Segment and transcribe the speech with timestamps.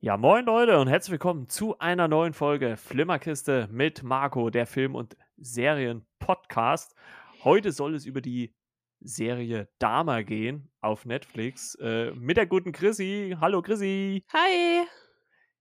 [0.00, 4.94] Ja, moin Leute und herzlich willkommen zu einer neuen Folge Flimmerkiste mit Marco, der Film-
[4.94, 6.94] und Serien-Podcast.
[7.42, 8.54] Heute soll es über die
[9.00, 13.36] Serie Dama gehen auf Netflix äh, mit der guten Chrissy.
[13.40, 14.24] Hallo Chrissy.
[14.32, 14.86] Hi.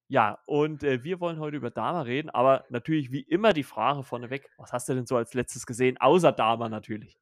[0.08, 4.04] Ja, und äh, wir wollen heute über Dama reden, aber natürlich wie immer die Frage
[4.04, 7.18] vorneweg, was hast du denn so als letztes gesehen, außer Dama natürlich?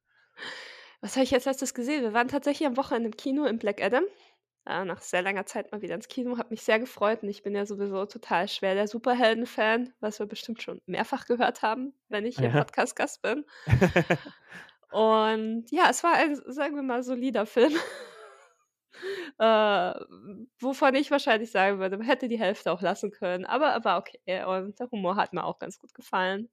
[1.00, 2.02] Was habe ich als letztes gesehen?
[2.02, 4.04] Wir waren tatsächlich am Wochenende im Kino in Black Adam.
[4.66, 7.42] Äh, nach sehr langer Zeit mal wieder ins Kino, hat mich sehr gefreut und ich
[7.44, 12.26] bin ja sowieso total schwer der Superhelden-Fan, was wir bestimmt schon mehrfach gehört haben, wenn
[12.26, 12.64] ich hier im Ja.
[12.64, 13.44] Podcast-Gast bin.
[14.90, 17.72] Und ja, es war ein, sagen wir mal, solider Film.
[19.38, 19.94] Äh,
[20.60, 23.98] wovon ich wahrscheinlich sagen würde, man hätte die Hälfte auch lassen können, aber er war
[23.98, 26.48] okay und der Humor hat mir auch ganz gut gefallen.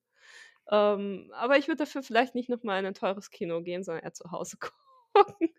[0.72, 4.04] Ähm, aber ich würde dafür vielleicht nicht noch mal in ein teures Kino gehen, sondern
[4.04, 4.58] eher zu Hause
[5.14, 5.50] gucken.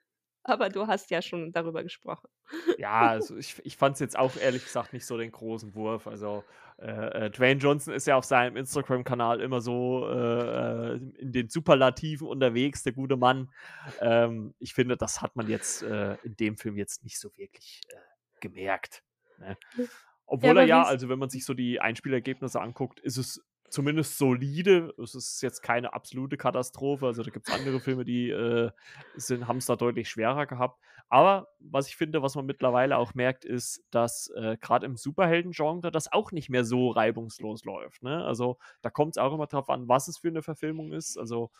[0.44, 2.28] Aber du hast ja schon darüber gesprochen.
[2.78, 6.06] Ja, also ich, ich fand es jetzt auch ehrlich gesagt nicht so den großen Wurf.
[6.06, 6.44] Also
[6.78, 11.48] äh, äh, Dwayne Johnson ist ja auf seinem Instagram-Kanal immer so äh, äh, in den
[11.48, 13.50] Superlativen unterwegs, der gute Mann.
[14.00, 17.80] Ähm, ich finde, das hat man jetzt äh, in dem Film jetzt nicht so wirklich
[18.40, 19.02] gemerkt.
[19.38, 19.56] Ne?
[20.26, 24.18] Obwohl aber er ja, also wenn man sich so die Einspielergebnisse anguckt, ist es zumindest
[24.18, 24.94] solide.
[25.02, 27.06] Es ist jetzt keine absolute Katastrophe.
[27.06, 28.70] Also da gibt es andere Filme, die äh,
[29.42, 30.80] haben es da deutlich schwerer gehabt.
[31.08, 35.90] Aber was ich finde, was man mittlerweile auch merkt, ist, dass äh, gerade im Superhelden-Genre
[35.90, 38.02] das auch nicht mehr so reibungslos läuft.
[38.02, 38.24] Ne?
[38.24, 41.18] Also da kommt es auch immer darauf an, was es für eine Verfilmung ist.
[41.18, 41.50] Also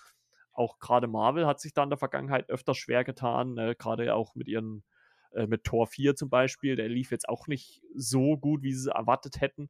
[0.52, 3.74] auch gerade Marvel hat sich da in der Vergangenheit öfter schwer getan, ne?
[3.74, 4.84] gerade auch mit ihren
[5.34, 8.88] äh, mit Tor 4 zum Beispiel, der lief jetzt auch nicht so gut, wie sie
[8.88, 9.68] es erwartet hätten.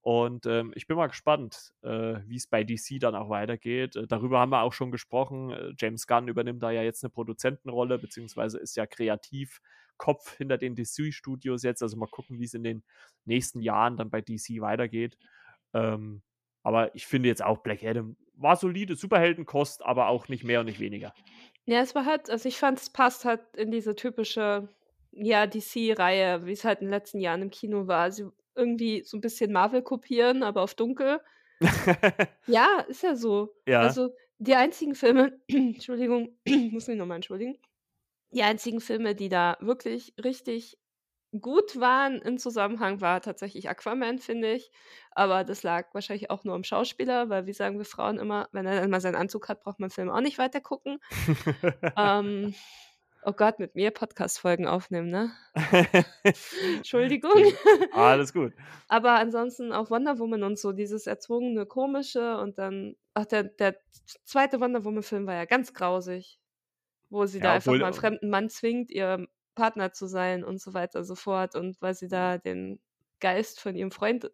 [0.00, 3.96] Und ähm, ich bin mal gespannt, äh, wie es bei DC dann auch weitergeht.
[3.96, 5.50] Äh, darüber haben wir auch schon gesprochen.
[5.50, 10.76] Äh, James Gunn übernimmt da ja jetzt eine Produzentenrolle, beziehungsweise ist ja Kreativkopf hinter den
[10.76, 11.82] DC-Studios jetzt.
[11.82, 12.84] Also mal gucken, wie es in den
[13.24, 15.18] nächsten Jahren dann bei DC weitergeht.
[15.74, 16.22] Ähm,
[16.62, 20.66] aber ich finde jetzt auch Black Adam war solide Superheldenkost, aber auch nicht mehr und
[20.66, 21.12] nicht weniger.
[21.66, 24.68] Ja, es war halt, also ich fand, es passt halt in diese typische,
[25.10, 28.10] ja, DC-Reihe, wie es halt in den letzten Jahren im Kino war.
[28.10, 31.20] Sie irgendwie so ein bisschen Marvel kopieren, aber auf dunkel.
[32.46, 33.54] Ja, ist ja so.
[33.66, 33.80] Ja.
[33.80, 36.38] Also die einzigen Filme, Entschuldigung,
[36.70, 37.58] muss mich nochmal entschuldigen.
[38.30, 40.78] Die einzigen Filme, die da wirklich richtig
[41.40, 44.70] gut waren im Zusammenhang, war tatsächlich Aquaman, finde ich.
[45.10, 48.66] Aber das lag wahrscheinlich auch nur am Schauspieler, weil wie sagen wir Frauen immer, wenn
[48.66, 50.98] er dann mal seinen Anzug hat, braucht man Film auch nicht weiter gucken.
[51.96, 52.54] ähm,
[53.22, 55.32] oh Gott, mit mir Podcast-Folgen aufnehmen, ne?
[56.76, 57.42] Entschuldigung.
[57.92, 58.52] Alles gut.
[58.88, 63.76] Aber ansonsten auch Wonder Woman und so, dieses erzwungene, komische und dann, ach, der, der
[64.24, 66.38] zweite Wonder Woman-Film war ja ganz grausig,
[67.10, 70.06] wo sie da Ja, einfach obwohl, mal einen äh, fremden Mann zwingt, ihr Partner zu
[70.06, 72.80] sein und so weiter und so fort und weil sie da den
[73.20, 74.30] Geist von ihrem Freund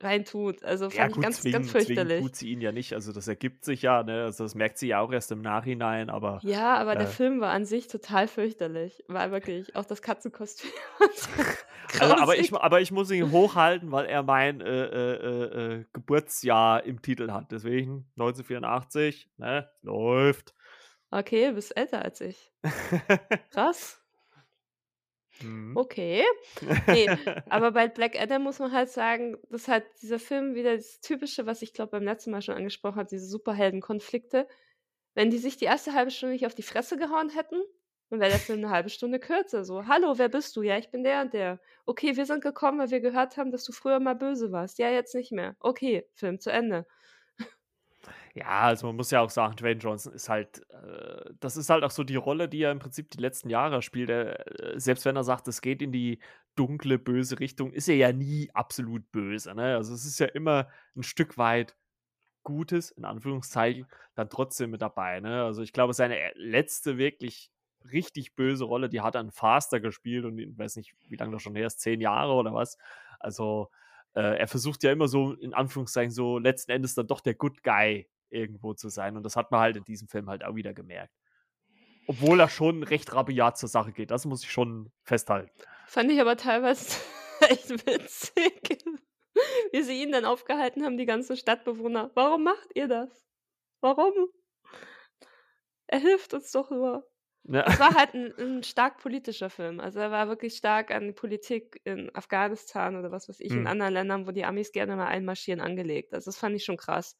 [0.00, 0.64] reintut.
[0.64, 2.20] Also Ja, fand ich gut, ganz, zwingen, ganz fürchterlich.
[2.20, 2.92] tut sie ihn ja nicht.
[2.94, 4.24] Also das ergibt sich ja, ne?
[4.24, 7.40] Also das merkt sie ja auch erst im Nachhinein, aber Ja, aber der äh, Film
[7.40, 9.04] war an sich total fürchterlich.
[9.08, 10.70] War wirklich, auch das Katzenkostüm.
[12.00, 15.84] also, aber ich, aber ich muss ihn hochhalten, weil er mein äh, äh, äh, äh,
[15.92, 17.50] Geburtsjahr im Titel hat.
[17.50, 19.70] Deswegen 1984, ne?
[19.82, 20.54] Läuft.
[21.10, 22.52] Okay, du bist älter als ich.
[23.50, 24.02] Krass.
[25.40, 25.76] Mhm.
[25.76, 26.24] Okay.
[26.86, 27.08] Nee,
[27.48, 31.46] aber bei Black Adam muss man halt sagen, dass halt dieser Film wieder das Typische,
[31.46, 34.48] was ich glaube beim letzten Mal schon angesprochen habe, diese Superheldenkonflikte.
[35.14, 37.62] Wenn die sich die erste halbe Stunde nicht auf die Fresse gehauen hätten,
[38.10, 39.64] dann wäre der Film eine halbe Stunde kürzer.
[39.64, 40.62] So, hallo, wer bist du?
[40.62, 41.60] Ja, ich bin der und der.
[41.86, 44.78] Okay, wir sind gekommen, weil wir gehört haben, dass du früher mal böse warst.
[44.78, 45.56] Ja, jetzt nicht mehr.
[45.60, 46.86] Okay, Film zu Ende.
[48.38, 51.82] Ja, also man muss ja auch sagen, Dwayne Johnson ist halt, äh, das ist halt
[51.82, 54.10] auch so die Rolle, die er im Prinzip die letzten Jahre spielt.
[54.10, 56.20] Er, äh, selbst wenn er sagt, es geht in die
[56.54, 59.54] dunkle, böse Richtung, ist er ja nie absolut böse.
[59.54, 59.74] Ne?
[59.74, 61.76] Also es ist ja immer ein Stück weit
[62.44, 65.18] Gutes, in Anführungszeichen, dann trotzdem mit dabei.
[65.20, 65.42] Ne?
[65.42, 67.50] Also ich glaube, seine letzte wirklich
[67.92, 71.32] richtig böse Rolle, die hat er in Faster gespielt und ich weiß nicht, wie lange
[71.32, 72.78] das schon her ist, zehn Jahre oder was.
[73.18, 73.68] Also
[74.14, 77.62] äh, er versucht ja immer so, in Anführungszeichen, so letzten Endes dann doch der Good
[77.62, 79.16] Guy irgendwo zu sein.
[79.16, 81.12] Und das hat man halt in diesem Film halt auch wieder gemerkt.
[82.06, 84.10] Obwohl er schon recht rabiat zur Sache geht.
[84.10, 85.52] Das muss ich schon festhalten.
[85.86, 86.98] Fand ich aber teilweise
[87.48, 88.78] echt witzig,
[89.72, 92.10] wie sie ihn dann aufgehalten haben, die ganzen Stadtbewohner.
[92.14, 93.26] Warum macht ihr das?
[93.80, 94.12] Warum?
[95.86, 97.06] Er hilft uns doch nur.
[97.44, 97.64] Ja.
[97.66, 99.80] Es war halt ein, ein stark politischer Film.
[99.80, 103.66] Also er war wirklich stark an Politik in Afghanistan oder was weiß ich, in Hm.
[103.66, 106.12] anderen Ländern, wo die Amis gerne mal einmarschieren, angelegt.
[106.14, 107.16] Also das fand ich schon krass.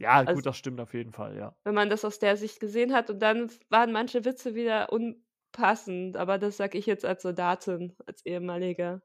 [0.00, 1.56] Ja, Also gut, das stimmt auf jeden Fall, ja.
[1.64, 6.16] wenn man das aus der Sicht gesehen hat und dann waren manche Witze wieder unpassend,
[6.16, 9.02] aber das sage ich jetzt als Soldatin, als ehemalige.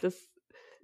[0.00, 0.30] Das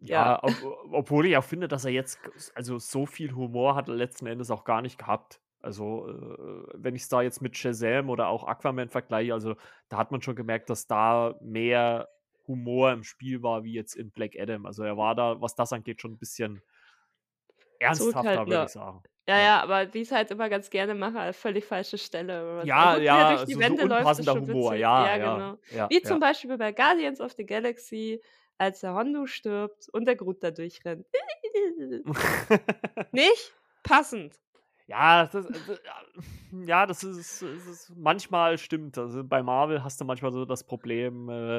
[0.01, 0.43] Ja, Ja.
[0.43, 0.63] ob
[0.93, 2.21] obwohl ich auch finde, dass er jetzt
[2.55, 5.41] also, so viel Humor hat er letzten Endes auch gar nicht gehabt.
[5.61, 9.57] Also, äh, wenn ich's da jetzt mit Shazam oder auch Aquaman vergleiche, also,
[9.89, 12.09] da hat man schon gemerkt, dass da mehr
[12.47, 14.67] Humor im Spiel war wie jetzt in Black Adam.
[14.67, 16.63] Also, er war da, was das angeht, schon 'n bisschen
[17.81, 18.65] ernsthafter, würde Zurückhaltender.
[18.65, 19.03] ich sagen.
[19.29, 19.63] Ja, Ja.
[19.63, 22.63] aber wie ich's halt immer ganz gerne mache, an völlig falsche Stelle.
[22.65, 24.75] Ja, er ja, durch die so so Wände läuft, ist unpassender schon Humor.
[24.75, 25.59] Ja, Ja, ja, genau.
[25.71, 28.23] ja, Wie zum Beispiel bei Guardians of the Galaxy,
[28.57, 31.07] als der Hondo stirbt und der Groot da durchrennt.
[33.13, 34.35] Nicht passend.
[34.87, 35.79] Ja, das d
[36.67, 38.97] ja, das ist es ist manchmal stimmt.
[38.97, 41.59] Also, bei Marvel hast du manchmal so das Problem, äh,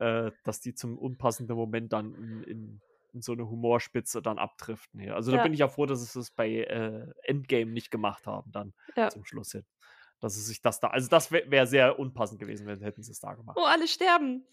[0.00, 2.80] äh, dass die zum unpassenden Moment dann in in
[3.18, 5.14] in so 'ne Humorspitze dann abdriften, ja.
[5.14, 8.52] Also, da bin ich ja froh, dass sie es bei, äh, Endgame nicht gemacht haben
[8.52, 9.10] dann Ja.
[9.10, 9.64] zum Schluss hin.
[10.20, 13.20] Dass sie sich das da also, das wä wäre sehr unpassend gewesen, wenn hätten sie's
[13.20, 13.56] da gemacht.
[13.56, 14.46] Oh, alle sterben.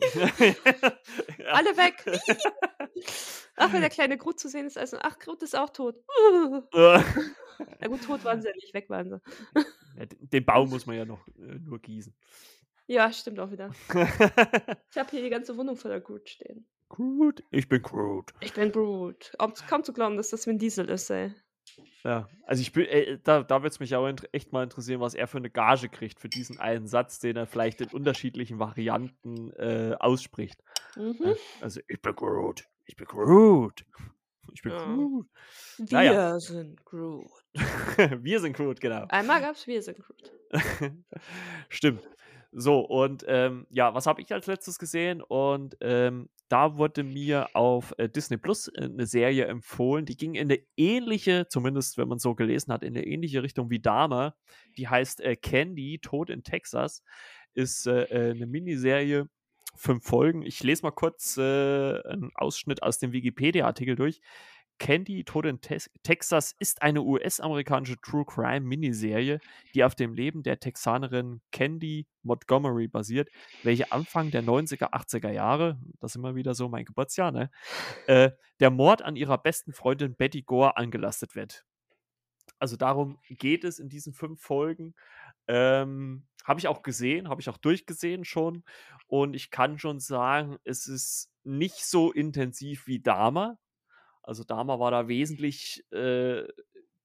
[1.52, 2.04] Alle weg.
[3.56, 5.96] Ach, wenn der kleine Groot zu sehen ist, also ach, Groot ist auch tot.
[7.80, 9.20] Na gut, tot waren sie ja nicht, weg waren sie.
[10.20, 12.14] Den Baum muss man ja noch, äh, nur gießen.
[12.90, 13.76] Ja, stimmt auch wieder.
[14.90, 16.66] Ich habe hier die ganze Wohnung voller Groot stehen.
[16.90, 18.32] Groot, ich bin Groot.
[18.40, 19.32] Ich bin Groot.
[19.38, 21.34] Ob kaum zu glauben, dass das Vin Diesel ist, ey.
[22.04, 25.14] Ja, also, ich bin äh, da da würde es mich int echt mal interessieren, was
[25.14, 29.50] er für 'ne Gage kriegt für diesen einen Satz, den er vielleicht in unterschiedlichen Varianten,
[29.54, 30.62] äh, ausspricht.
[30.96, 31.34] Mhm.
[31.60, 32.64] Also: „Ich bin Groot.
[32.86, 33.84] Ich bin Groot.
[34.54, 34.78] Ich bin Ja.
[34.78, 35.26] Groot.“
[35.78, 36.40] Wir Na ja.
[36.40, 37.30] sind Groot.
[38.22, 39.06] Wir sind Groot, genau.
[39.08, 40.32] Einmal gab's Wir sind Groot.
[41.68, 42.08] Stimmt.
[42.52, 45.20] So, und, ähm, ja, was habe ich als Letztes gesehen?
[45.22, 50.34] Und, ähm, da wurde mir auf, äh, Disney Plus, äh, 'ne Serie empfohlen, die ging
[50.34, 54.34] in 'ne ähnliche zumindest wenn man so gelesen hat, in 'ne ähnliche Richtung wie Dahmer.
[54.78, 57.02] Die heißt, äh, Candy, Tod in Texas.
[57.52, 59.28] Ist, äh, äh, 'ne Miniserie,
[59.76, 60.40] 5 Folgen.
[60.42, 64.20] Ich lese mal kurz, äh, 'n Ausschnitt aus dem Wikipedia-Artikel durch.
[64.78, 69.40] Candy, Tod in Texas ist eine US-amerikanische True-Crime-Miniserie,
[69.74, 73.28] die auf dem Leben der Texanerin Candy Montgomery basiert,
[73.62, 77.50] welche Anfang der 90er, 80er Jahre, das ist immer wieder so mein Geburtsjahr, ne,
[78.06, 78.30] äh,
[78.60, 81.64] der Mord an ihrer besten Freundin Betty Gore angelastet wird.
[82.58, 84.94] Also, darum geht es in diesen 5 Folgen.
[85.46, 88.64] Ähm, habe ich auch gesehen, habe ich auch durchgesehen schon.
[89.06, 93.58] Und ich kann schon sagen, es ist nicht so intensiv wie Dahmer.
[94.28, 96.46] Also, Dahmer war da wesentlich, äh,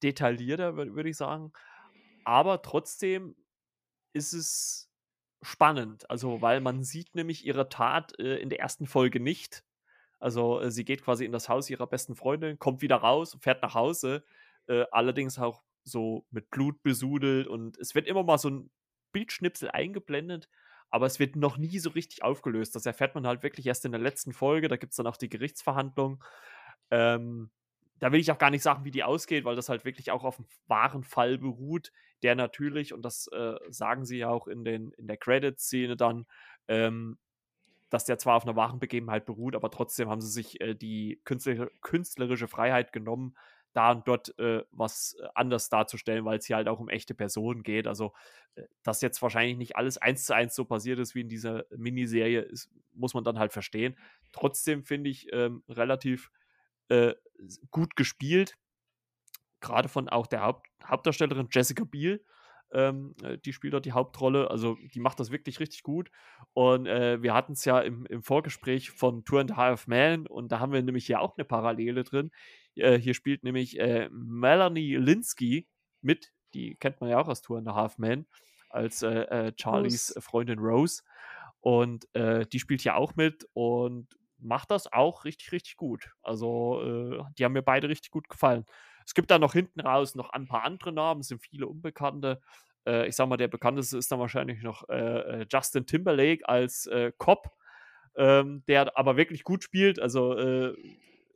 [0.03, 1.53] detaillierter, wür würde ich sagen.
[2.25, 3.35] Aber trotzdem
[4.13, 4.91] ist es
[5.43, 6.09] spannend.
[6.09, 8.87] Also, weil man sieht nämlich ihre Tat, äh, in der 1.
[8.87, 9.63] Folge nicht.
[10.19, 13.63] Also, äh, sie geht quasi in das Haus ihrer besten Freundin, kommt wieder raus, fährt
[13.63, 14.23] nach Hause,
[14.67, 18.71] äh, allerdings auch so mit Blut besudelt und es wird immer mal so 'n
[19.13, 20.49] Bildschnipsel eingeblendet,
[20.91, 22.75] aber es wird noch nie so richtig aufgelöst.
[22.75, 24.67] Das erfährt man halt wirklich erst in der letzten Folge.
[24.69, 26.23] Da gibt's dann auch die Gerichtsverhandlung.
[26.91, 27.51] Ähm,
[27.99, 30.23] da will ich auch gar nicht sagen, wie die ausgeht, weil das halt wirklich auch
[30.25, 31.91] auf'm wahren Fall beruht,
[32.23, 36.25] der natürlich, und das, äh, sagen sie ja auch in den in der Credit-Szene dann,
[36.67, 37.17] ähm,
[37.91, 41.21] dass der zwar auf 'ner wahren Begebenheit beruht, aber trotzdem haben sie sich, äh, die
[41.25, 43.35] künstlerische künstlerische Freiheit genommen,
[43.73, 47.87] da und dort, äh, was anders darzustellen, weil's hier halt auch um echte Personen geht.
[47.87, 48.13] Also,
[48.55, 51.65] äh, dass jetzt wahrscheinlich nicht alles eins zu eins so passiert ist wie in dieser
[51.77, 53.97] Miniserie, ist muss man dann halt verstehen.
[54.33, 56.31] Trotzdem finde ich, ähm, relativ,
[56.89, 57.13] äh,
[57.71, 58.55] gut gespielt.
[59.61, 62.23] Grade von auch der Haupt Hauptdarstellerin Jessica Biel.
[62.73, 64.49] Ähm, äh, die spielt dort die Hauptrolle.
[64.51, 66.09] Also, die macht das wirklich richtig gut.
[66.53, 70.51] Und, äh, wir hatten's ja im im Vorgespräch von Two and a Half Men und
[70.51, 72.31] da haben wir nämlich hier auch 'ne Parallele drin.
[72.75, 75.67] Äh, hier spielt nämlich, äh, Melanie Lynskey
[76.01, 76.33] mit.
[76.53, 78.25] Die kennt man ja auch aus Two and a Half Men
[78.69, 80.21] als, äh, Charlies Rose.
[80.21, 81.03] Freundin Rose.
[81.61, 84.07] Und, die spielt hier auch mit und
[84.43, 86.11] macht das auch richtig, richtig gut.
[86.21, 88.65] Also, äh, die haben mir beide richtig gut gefallen.
[89.05, 92.41] Es gibt da noch hinten raus noch ein paar andere Namen, es sind viele Unbekannte.
[92.87, 96.85] Äh, ich sage mal, der bekannteste ist dann wahrscheinlich noch, äh, äh, Justin Timberlake als,
[96.87, 97.51] äh, Cop,
[98.15, 99.99] ähm, der aber wirklich gut spielt.
[99.99, 100.75] Also, äh,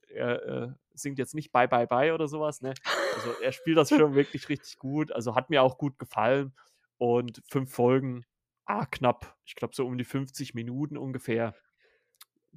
[0.10, 2.80] er, singt jetzt nicht „Bye, bye, bye“ oder so was, ne?
[3.12, 5.12] Also, er spielt das schon wirklich richtig gut.
[5.12, 6.56] Also, hat mir auch gut gefallen.
[6.98, 8.26] Und 5 Folgen,
[8.66, 11.56] ah, knapp, ich glaube, so um die 50 Minuten ungefähr.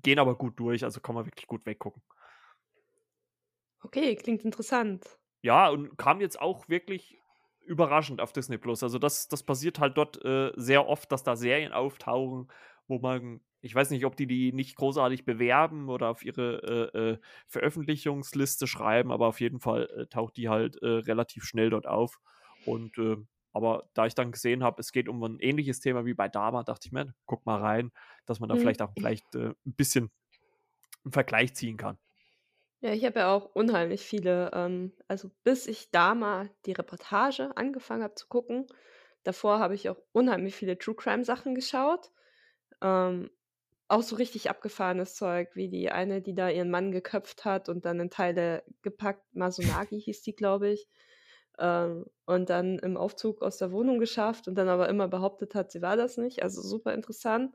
[0.03, 2.03] Gehen aber gut durch, also kann man wirklich gut weggucken.
[3.85, 5.19] Okay, klingt interessant.
[5.43, 7.19] Ja, und kam jetzt auch wirklich
[7.65, 8.83] überraschend auf Disney Plus.
[8.83, 12.49] Also, das das passiert halt dort, äh, sehr oft, dass da Serien auftauchen,
[12.87, 16.99] wo man ich weiß nicht, ob die die nicht großartig bewerben oder auf ihre, äh,
[17.13, 21.87] äh, Veröffentlichungsliste schreiben, aber auf jeden Fall, äh, taucht die halt, äh, relativ schnell dort
[21.87, 22.21] auf.
[22.63, 23.17] Und, äh
[23.53, 26.65] aber da ich dann gesehen habe, es geht um 'n ähnliches Thema wie bei Dahmer,
[26.65, 27.93] dachte ich mir: „Guck mal rein“,
[28.27, 28.57] dass man da Mhm.
[28.57, 30.11] vielleicht auch vielleicht, äh, 'n bisschen
[31.05, 31.99] einen Vergleich ziehen kann.
[32.83, 37.55] Ja, ich habe ja auch unheimlich viele, ähm also, bis ich da mal die Reportage
[37.57, 38.67] angefangen habe zu gucken,
[39.23, 42.11] davor habe ich auch unheimlich viele True-Crime-Sachen geschaut.
[42.83, 43.31] Ähm,
[43.89, 47.85] auch so richtig abgefahrenes Zeug, wie die eine, die da ihren Mann geköpft hat und
[47.87, 50.89] dann in Teile gepackt Masunagi hieß die, glaube ich,
[51.61, 55.71] ähm, und dann im Aufzug aus der Wohnung geschafft und dann aber immer behauptet hat,
[55.73, 56.43] sie war das nicht.
[56.43, 57.55] Also, super interessant.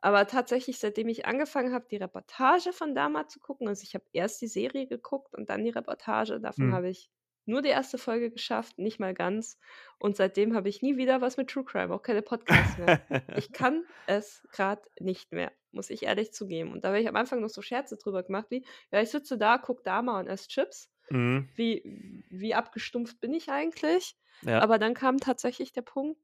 [0.00, 4.04] Aber tatsächlich, seitdem ich angefangen habe, die Reportage von damals zu gucken also, ich habe
[4.12, 6.74] erst die Serie geguckt und dann die Reportage, davon Mhm.
[6.74, 7.10] habe ich
[7.46, 9.58] nur die erste Folge geschafft, nicht mal ganz.
[9.98, 12.94] Und seitdem habe ich nie wieder was mit True Crime, auch keine Podcasts mehr.
[13.32, 16.72] Ich kann es gerade nicht mehr, muss ich ehrlich zugeben.
[16.72, 19.38] Und da habe ich am Anfang noch so Scherze drüber gemacht wie: „Ja, ich sitze
[19.38, 20.90] da, gucke Dama und esse Chips.
[21.12, 21.50] Mhm.
[21.56, 21.82] Wie
[22.30, 24.62] wie abgestumpft bin ich eigentlich?“ Ja.
[24.62, 26.18] Aber dann kam tatsächlich der Punkt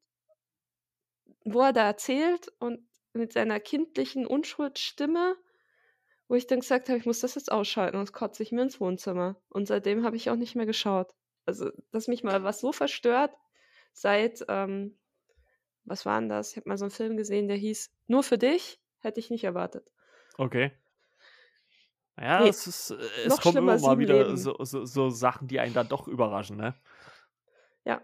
[1.49, 2.81] wo er da erzählt und
[3.13, 5.37] mit seiner kindlichen Unschuldsstimme,
[6.29, 8.81] wo ich dann gesagt habe: „Ich muss das jetzt ausschalten, sonst kotze ich mir ins
[8.81, 11.15] Wohnzimmer.“ Und seitdem habe ich auch nicht mehr geschaut.
[11.47, 13.35] Also, dass mich mal was so verstört
[13.93, 14.99] seit, ähm
[15.87, 16.53] was war 'n das?
[16.53, 19.45] Ich habe mal so 'n Film gesehen, der hieß „Nur für dich“, hätte ich nicht
[19.45, 19.91] erwartet.
[20.39, 20.77] Okay.
[22.19, 25.49] Ja, Ne, es ist äh, es kommen immer mal 7 wieder so so so Sachen,
[25.49, 26.75] die einen dann doch überraschen, ne?
[27.87, 28.03] Ja.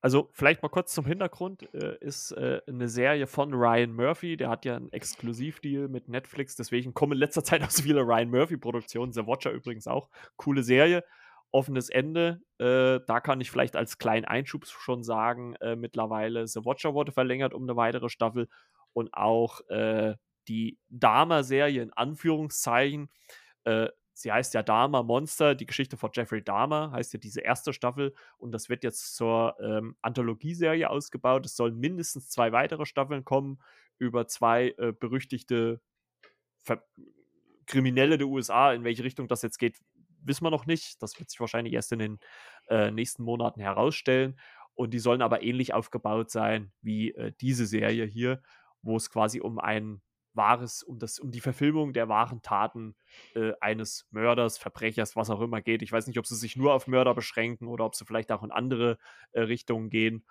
[0.00, 4.48] Also, vielleicht mal kurz zum Hintergrund, äh, ist, äh, 'ne Serie von Ryan Murphy, der
[4.48, 8.30] hat ja 'n Exklusivdeal mit Netflix, deswegen kommen in letzter Zeit auch so viele Ryan
[8.30, 10.08] Murphy-Produktionen, The Watcher übrigens auch.
[10.36, 11.02] Coole Serie,
[11.50, 12.40] offenes Ende.
[12.58, 17.10] Äh, da kann ich vielleicht als kleinen Einschub schon sagen, äh, mittlerweile The Watcher wurde
[17.12, 18.48] verlängert um 'ne weitere Staffel
[18.92, 20.14] und auch, äh,
[20.48, 23.10] die Dahmer-Serie in Anführungszeichen,
[23.64, 27.72] äh, sie heißt ja Dahmer Monster, die Geschichte von Jeffrey Dahmer, heißt ja diese 1.
[27.72, 31.46] Staffel und das wird jetzt zur, ähm, Anthologieserie ausgebaut.
[31.46, 33.60] Es sollen mindestens 2 weitere Staffeln kommen
[33.98, 35.80] über 2, äh, berüchtigte
[36.64, 36.82] Ver
[37.66, 38.72] Kriminelle der USA.
[38.72, 39.78] In welche Richtung das jetzt geht,
[40.22, 41.02] wissen wir noch nicht.
[41.02, 42.18] Das wird sich wahrscheinlich erst in den,
[42.68, 44.38] äh, nächsten Monaten herausstellen.
[44.74, 48.42] Und die sollen aber ähnlich aufgebaut sein wie, äh, diese Serie hier,
[48.82, 50.00] wo es quasi um ein
[50.34, 52.96] wahres um das um die Verfilmung der wahren Taten,
[53.34, 55.82] äh, eines Mörders, Verbrechers, was auch immer geht.
[55.82, 58.42] Ich weiß nicht, ob sie sich nur auf Mörder beschränken oder ob sie vielleicht auch
[58.42, 58.98] in andere,
[59.32, 60.24] äh, Richtungen gehen.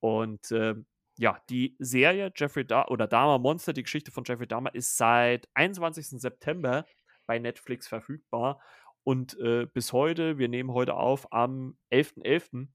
[0.00, 0.86] Und, ähm,
[1.18, 5.48] ja, die Serie Jeffrey Dah oder Dahmer Monster, die Geschichte von Jeffrey Dahmer, ist seit
[5.54, 6.20] 21.
[6.20, 6.86] September
[7.26, 8.60] bei Netflix verfügbar
[9.04, 12.68] und, äh, bis heute wir nehmen heute auf am 11.11.,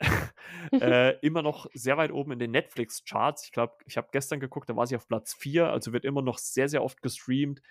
[0.80, 3.44] äh, immer noch sehr weit oben in den Netflix-Charts.
[3.44, 6.22] Ich glaube, ich habe gestern geguckt, da war sie auf Platz 4, also wird immer
[6.22, 7.62] noch sehr, sehr oft gestreamt.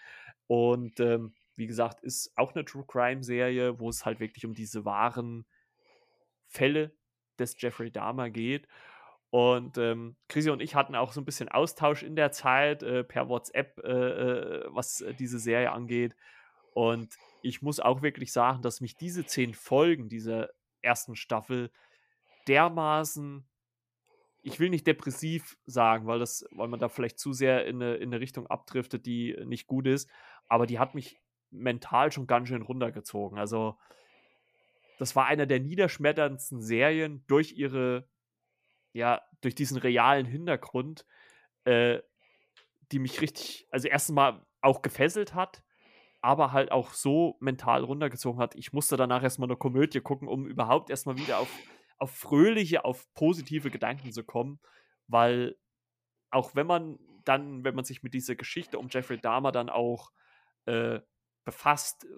[0.47, 5.45] Und, ähm, wie gesagt, ist auch 'ne True-Crime-Serie, wo es halt wirklich um diese wahren
[6.51, 6.95] Fälle
[7.39, 8.67] des Jeffrey Dahmer geht.
[9.29, 13.03] Und, ähm, Chrissy und ich hatten auch so 'n bisschen Austausch in der Zeit, äh,
[13.03, 16.15] per WhatsApp, äh, äh, was diese Serie angeht.
[16.73, 20.49] Und ich muss auch wirklich sagen, dass mich diese 10 Folgen dieser
[20.81, 21.15] 1.
[21.15, 21.71] Staffel
[22.47, 23.45] dermaßen
[24.43, 27.95] ich will nicht depressiv sagen, weil das weil man da vielleicht zu sehr in 'ne
[27.95, 30.09] in 'ne Richtung abdriftet, die nicht gut ist,
[30.47, 31.19] aber die hat mich
[31.51, 33.39] mental schon ganz schön runtergezogen.
[33.39, 33.77] Also
[34.99, 38.07] das war einer der niederschmetterndsten Serien durch ihre
[38.93, 41.05] ja, durch diesen realen Hintergrund,
[41.65, 41.99] äh,
[42.91, 44.13] die mich richtig also, 1.
[44.13, 45.63] Mal auch gefesselt hat,
[46.21, 48.55] aber halt auch so mental runtergezogen hat.
[48.55, 51.63] Ich musste danach erst mal 'ne Komödie gucken, um überhaupt erst mal wieder auf
[51.97, 54.59] auf fröhliche, auf positive Gedanken zu kommen,
[55.07, 55.57] weil
[56.31, 60.11] auch wenn man dann wenn man sich mit dieser Geschichte um Jeffrey Dahmer dann auch,
[60.65, 61.01] äh,
[61.45, 62.09] befasst, äh,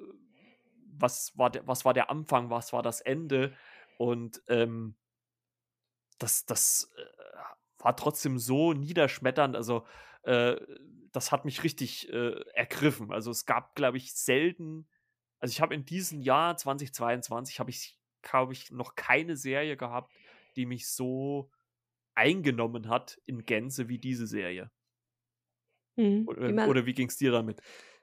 [0.98, 3.56] was war der was war der Anfang, was war das Ende
[3.98, 4.96] und, ähm
[6.20, 9.56] das das, äh, war trotzdem so niederschmetternd.
[9.56, 9.86] Also,
[10.24, 10.58] äh,
[11.14, 13.12] das hat mich richtig, äh, ergriffen.
[13.14, 14.88] Also, es gab, glaube ich, selten
[15.40, 20.14] also, ich habe in diesem Jahr 2022 habe ich, glaube ich, noch keine Serie gehabt,
[20.56, 21.52] die mich so
[22.16, 24.72] eingenommen hat in Gänze wie diese Serie.
[25.96, 26.26] Mhm.
[26.26, 27.62] Wie Oder man oder wie ging's dir damit?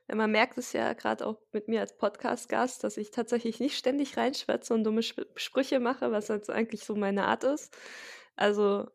[0.08, 3.76] Ja, man merkt es ja grad auch mit mir als Podcast-Gast, dass ich tatsächlich nicht
[3.76, 7.76] ständig reinschwätze und dumme Sp Sprüche mache, was jetzt eigentlich so meine Art ist.
[8.36, 8.88] Also,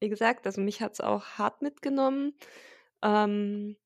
[0.00, 2.34] wie gesagt, also, mich hat's auch hart mitgenommen.
[3.02, 3.76] Ähm,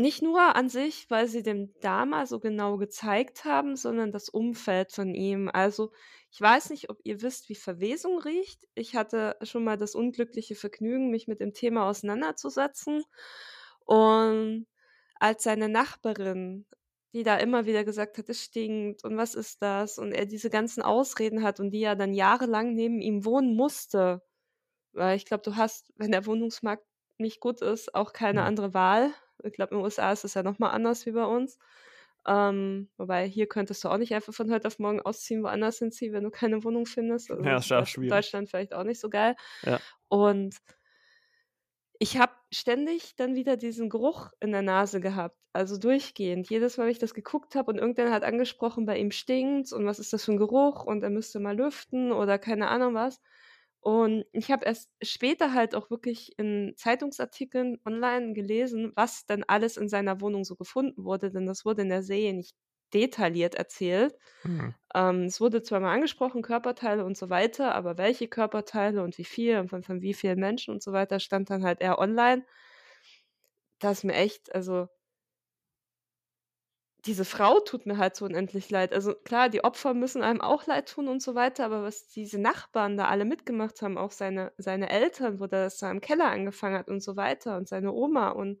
[0.00, 4.92] nicht nur an sich, weil sie den Dahmer so genau gezeigt haben, sondern das Umfeld
[4.92, 5.50] von ihm.
[5.52, 5.92] Also,
[6.30, 8.64] ich weiß nicht, ob ihr wisst, wie Verwesung riecht.
[8.74, 13.04] Ich hatte schon mal das unglückliche Vergnügen, mich mit dem Thema auseinanderzusetzen.
[13.84, 14.66] Und
[15.20, 16.66] als seine Nachbarin,
[17.14, 20.50] die da immer wieder gesagt hat: „Es stinkt und was ist das?“ Und er diese
[20.50, 24.22] ganzen Ausreden hat und die ja dann jahrelang neben ihm wohnen musste.
[24.92, 26.86] Weil ich glaube, du hast, wenn der Wohnungsmarkt
[27.18, 28.44] nicht gut ist, auch keine Mhm.
[28.44, 29.12] andere Wahl,
[29.44, 31.58] Ich glaube, in den USA ist es ja nochmal anders wie bei uns.
[32.26, 36.12] Ähm, wobei hier könntest du auch nicht einfach von heute auf morgen ausziehen, woanders hinziehen,
[36.12, 37.30] wenn du keine Wohnung findest.
[37.30, 38.10] Also Ja, das ist in schwierig.
[38.10, 39.36] Deutschland vielleicht auch nicht so geil.
[39.62, 39.80] Ja.
[40.08, 40.56] Und
[42.00, 46.48] ich habe ständig dann wieder diesen Geruch in der Nase gehabt, also durchgehend.
[46.48, 49.84] Jedes Mal, wenn ich das geguckt habe und irgendwer hat angesprochen, bei ihm stinkt's und
[49.86, 53.20] was ist das für ein Geruch und er müsste mal lüften oder keine Ahnung was.
[53.80, 59.76] Und ich habe erst später halt auch wirklich in Zeitungsartikeln online gelesen, was denn alles
[59.76, 62.56] in seiner Wohnung so gefunden wurde, denn das wurde in der Serie nicht
[62.92, 64.14] detailliert erzählt.
[64.44, 64.70] Mhm.
[64.94, 69.24] Ähm, es wurde zwar mal angesprochen, Körperteile und so weiter, aber welche Körperteile und wie
[69.24, 72.44] viel und von, von wie vielen Menschen und so weiter stand dann halt eher online.
[73.80, 74.88] Das ist mir echt, also
[77.06, 78.92] diese Frau tut mir halt so unendlich leid.
[78.92, 82.38] Also klar, die Opfer müssen einem auch leid tun und so weiter, aber was diese
[82.40, 86.26] Nachbarn da alle mitgemacht haben, auch seine, seine Eltern, wo der das da im Keller
[86.30, 88.60] angefangen hat und so weiter und seine Oma und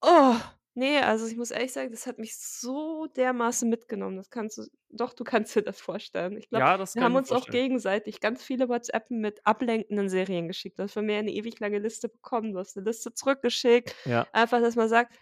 [0.00, 0.34] oh,
[0.74, 4.16] nee, also ich muss ehrlich sagen, das hat mich so dermaßen mitgenommen.
[4.16, 6.36] Das kannst du, doch, du kannst dir das vorstellen.
[6.36, 7.64] Ich glaube, Ja, wir haben uns auch vorstellen.
[7.64, 10.78] gegenseitig ganz viele WhatsAppen mit ablenkenden Serien geschickt.
[10.78, 13.94] Du hast von mir eine ewig lange Liste bekommen, du hast eine Liste zurückgeschickt.
[14.04, 14.26] Ja.
[14.32, 15.14] Einfach, dass man sagt,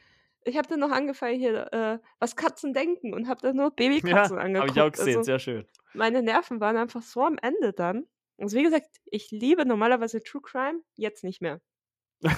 [0.44, 3.72] ich habe dann noch angefangen hier, äh, was Katzen denken und habe dann nur
[4.04, 4.92] Ja, Babykatzen habe ich auch angeguckt.
[4.92, 5.66] gesehen, Also sehr schön.
[5.92, 8.06] meine Nerven waren einfach so am Ende dann.
[8.38, 11.60] Also wie gesagt, ich liebe normalerweise True Crime, jetzt nicht mehr.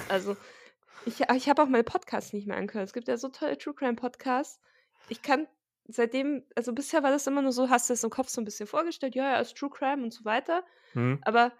[0.08, 0.36] Also
[1.04, 2.86] ich, ich habe auch meine Podcasts nicht mehr angehört.
[2.86, 4.60] Es gibt ja so tolle True Crime Podcasts.
[5.08, 5.46] Ich kann
[5.86, 8.44] seitdem, also bisher war das immer nur so, hast du es im Kopf so ein
[8.44, 10.64] bisschen vorgestellt, ja, ja, ist True Crime und so weiter.
[10.94, 11.20] Mhm.
[11.22, 11.52] Aber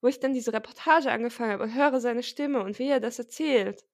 [0.00, 3.18] wo ich dann diese Reportage angefangen habe und höre seine Stimme und wie er das
[3.18, 3.84] erzählt,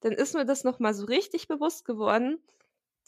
[0.00, 2.42] dann ist mir das nochmal so richtig bewusst geworden.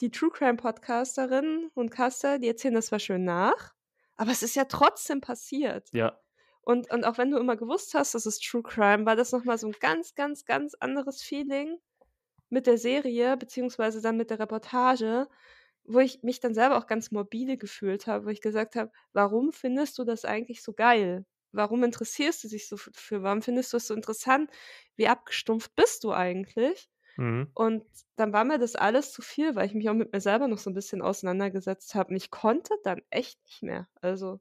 [0.01, 3.73] Die True Crime Podcasterinnen und Caster, die erzählen das zwar schön nach,
[4.15, 5.89] aber es ist ja trotzdem passiert.
[5.93, 6.19] Ja.
[6.61, 9.57] Und, und auch wenn du immer gewusst hast, das ist True Crime, war das nochmal
[9.57, 11.77] so ein ganz, ganz, ganz anderes Feeling
[12.49, 15.27] mit der Serie, beziehungsweise dann mit der Reportage,
[15.85, 19.53] wo ich mich dann selber auch ganz morbide gefühlt habe, wo ich gesagt habe, warum
[19.53, 21.25] findest du das eigentlich so geil?
[21.57, 23.23] Warum interessierst du dich so für?
[23.23, 24.49] Warum findest du es so interessant?
[24.95, 26.89] Wie abgestumpft bist du eigentlich?
[27.17, 27.49] Mhm.
[27.53, 27.83] Und
[28.15, 30.59] dann war mir das alles zu viel, weil ich mich auch mit mir selber noch
[30.59, 32.11] so ein bisschen auseinandergesetzt habe.
[32.11, 33.87] Und ich konnte dann echt nicht mehr.
[34.01, 34.39] Also,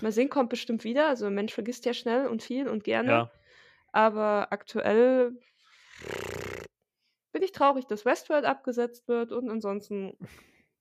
[0.00, 1.08] mal sehen, kommt bestimmt wieder.
[1.08, 3.10] Also, ein Mensch vergisst ja schnell und viel und gerne.
[3.10, 3.32] Ja.
[3.92, 5.32] Aber aktuell
[7.32, 10.16] bin ich traurig, dass Westworld abgesetzt wird und ansonsten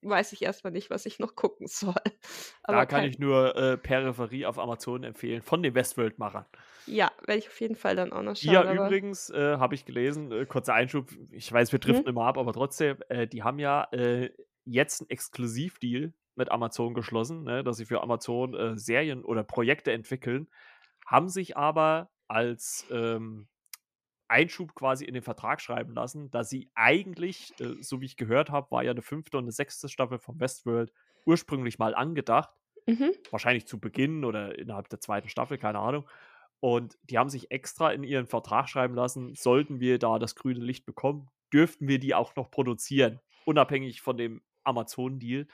[0.02, 1.94] weiß ich erstmal nicht, was ich noch gucken soll.
[2.64, 6.46] Da Aber kann kein, ich nur äh, Peripherie auf Amazon empfehlen, von den Westworld-Machern.
[6.86, 8.54] ja, werde ich auf jeden Fall dann auch noch schauen.
[8.54, 11.82] Ja, aber übrigens äh, habe ich gelesen, äh, kurzer Einschub, ich weiß, wir hm?
[11.82, 14.30] driften immer ab, aber trotzdem, äh, die haben ja äh,
[14.66, 19.92] jetzt einen Exklusivdeal mit Amazon geschlossen, ne, dass sie für Amazon äh, Serien oder Projekte
[19.92, 20.48] entwickeln,
[21.06, 23.48] haben sich aber als ähm,
[24.32, 28.50] Einschub quasi in den Vertrag schreiben lassen, dass sie eigentlich, äh, so wie ich gehört
[28.52, 30.92] habe, war ja eine fünfte und eine sechste Staffel von Westworld
[31.26, 32.52] ursprünglich mal angedacht
[32.88, 33.12] Mhm.
[33.30, 36.08] wahrscheinlich zu Beginn oder innerhalb der zweiten Staffel, keine Ahnung.
[36.60, 40.60] Und die haben sich extra in ihren Vertrag schreiben lassen, sollten wir da das grüne
[40.64, 45.48] Licht bekommen, dürften wir die auch noch produzieren, unabhängig von dem Amazon-Deal.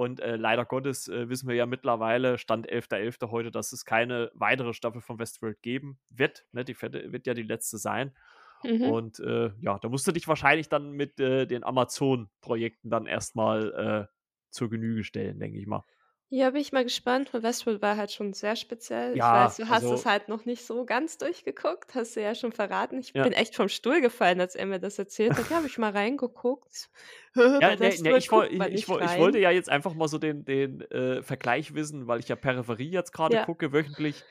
[0.00, 3.30] Und äh, leider Gottes äh, wissen wir ja mittlerweile, Stand 11.11.
[3.30, 6.46] heute, dass es keine weitere Staffel von Westworld geben wird.
[6.52, 6.64] Ne?
[6.64, 8.16] Die wird ja die letzte sein.
[8.62, 8.80] Mhm.
[8.84, 14.08] Und äh, ja, da musst du dich wahrscheinlich dann mit äh, den Amazon-Projekten dann erstmal
[14.08, 14.14] äh,
[14.48, 15.84] zur Genüge stellen, denke ich mal.
[16.32, 19.16] Ja, bin ich mal gespannt, weil Westworld war halt schon sehr speziell.
[19.16, 22.22] Ich Ja, weiß, du hast es also, halt noch nicht so ganz durchgeguckt, hast du
[22.22, 22.98] ja schon verraten.
[23.00, 23.22] Ich ja.
[23.22, 25.50] bin echt vom Stuhl gefallen, als er mir das erzählt hat.
[25.50, 26.88] Ja, habe ich mal reingeguckt.
[27.58, 29.38] Ja, bei ne, ne, Westworld ich, woll, guckt man ich, ich, nicht woll, ich wollte
[29.38, 29.38] rein.
[29.38, 33.12] ja jetzt einfach mal so den, den äh, Vergleich wissen, weil ich ja Peripherie jetzt
[33.12, 34.24] gerade Ja, gucke, wöchentlich.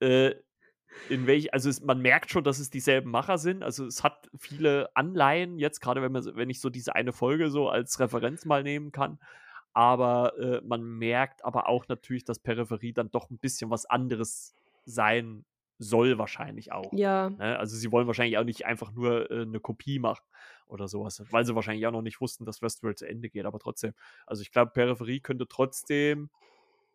[0.00, 0.36] Äh,
[1.08, 3.62] in welch, also es, man merkt schon, dass es dieselben Macher sind.
[3.64, 7.12] Also es hat viele Anleihen, jetzt gerade wenn, man, so- wenn ich so diese eine
[7.12, 9.20] Folge so als Referenz mal nehmen kann.
[9.76, 14.54] Aber äh, man merkt aber auch natürlich, dass Peripherie dann doch ein bisschen was anderes
[14.86, 15.44] sein
[15.78, 16.90] soll, wahrscheinlich auch.
[16.94, 17.58] ja, Ne?
[17.58, 20.24] Also sie wollen wahrscheinlich auch nicht einfach nur äh, eine Kopie machen
[20.66, 23.58] oder sowas, weil sie wahrscheinlich auch noch nicht wussten, dass Westworld zu Ende geht, aber
[23.58, 23.92] trotzdem.
[24.26, 26.30] Also ich glaube, Peripherie könnte trotzdem,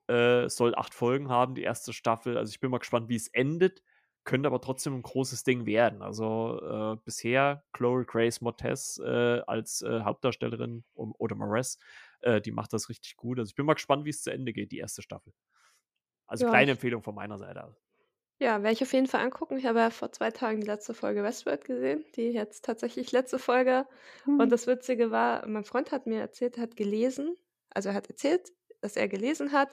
[0.07, 2.35] äh, soll acht Folgen haben, die erste Staffel.
[2.35, 3.83] Also ich bin mal gespannt, wie es endet.
[4.23, 6.01] Könnte aber trotzdem ein großes Ding werden.
[6.01, 11.77] Also äh, bisher Chloe Grace Moretz äh, als äh, Hauptdarstellerin um, oder Moretz,
[12.21, 13.39] äh, die macht das richtig gut.
[13.39, 15.33] Also ich bin mal gespannt, wie es zu Ende geht, die erste Staffel.
[16.27, 17.75] Also ja, kleine Empfehlung von meiner Seite.
[18.39, 19.57] ja, werde ich auf jeden Fall angucken.
[19.57, 23.37] Ich habe ja vor zwei Tagen die letzte Folge Westworld gesehen, die jetzt tatsächlich letzte
[23.39, 23.85] Folge.
[24.35, 24.51] Und Hm.
[24.51, 27.35] das Witzige war, mein Freund hat mir erzählt, er hat gelesen,
[27.69, 29.69] also er hat erzählt, dass er gelesen hat,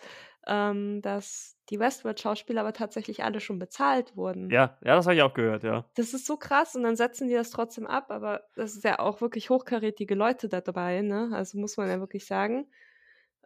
[0.48, 4.50] ähm, dass die Westworld-Schauspieler aber tatsächlich alle schon bezahlt wurden.
[4.50, 5.84] Ja, ja, das habe ich auch gehört, ja.
[5.94, 8.98] Das ist so krass und dann setzen die das trotzdem ab, aber das ist ja
[8.98, 11.30] auch wirklich hochkarätige Leute da dabei, ne?
[11.32, 12.66] Also muss man ja wirklich sagen.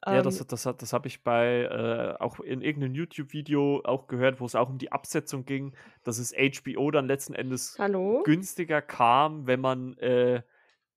[0.05, 4.41] Ja, das, Ähm, das, das habe ich bei äh, auch in irgendeinem YouTube-Video auch gehört,
[4.41, 8.23] wo es auch um die Absetzung ging, dass es HBO dann letzten Endes hallo?
[8.25, 10.43] günstiger kam, wenn man äh,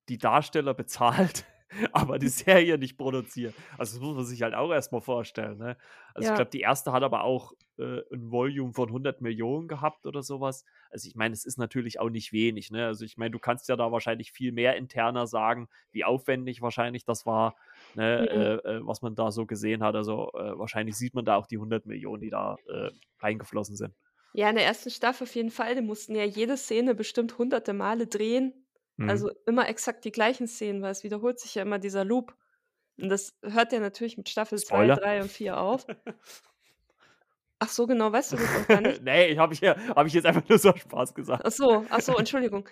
[0.09, 1.45] die Darsteller bezahlt,
[1.91, 3.57] aber die Serie nicht produziert.
[3.77, 5.57] Also das muss man sich halt auch erstmal vorstellen.
[5.57, 5.77] Ne?
[6.13, 6.35] Also ich Ja.
[6.35, 10.65] glaube, die erste hat aber auch äh, ein Volume von 100 Millionen gehabt oder sowas.
[10.89, 12.71] Also ich meine, es ist natürlich auch nicht wenig.
[12.71, 12.85] Ne?
[12.85, 17.05] Also ich meine, du kannst ja da wahrscheinlich viel mehr interner sagen, wie aufwendig wahrscheinlich
[17.05, 17.55] das war,
[17.93, 18.29] ne?
[18.31, 18.45] Mhm.
[18.65, 19.95] äh, äh, was man da so gesehen hat.
[19.95, 23.95] Also äh, wahrscheinlich sieht man da auch die 100 Millionen, die da äh, reingeflossen sind.
[24.33, 25.75] Ja, in der ersten Staffel auf jeden Fall.
[25.75, 28.64] Die mussten ja jede Szene bestimmt hunderte Male drehen.
[28.97, 29.07] Mhm.
[29.07, 32.35] Also immer exakt die gleichen Szenen, weil es wiederholt sich ja immer dieser Loop.
[32.99, 34.99] Und das hört ja natürlich mit Staffel 2, Spoiler.
[35.01, 35.87] 3 und 4 auf.
[37.59, 39.01] Ach so, genau, weißt du das auch gar nicht?
[39.01, 41.43] nee, ich habe ich, hab ich jetzt einfach nur so Spaß gesagt.
[41.43, 42.67] Ach so, ach so, Entschuldigung.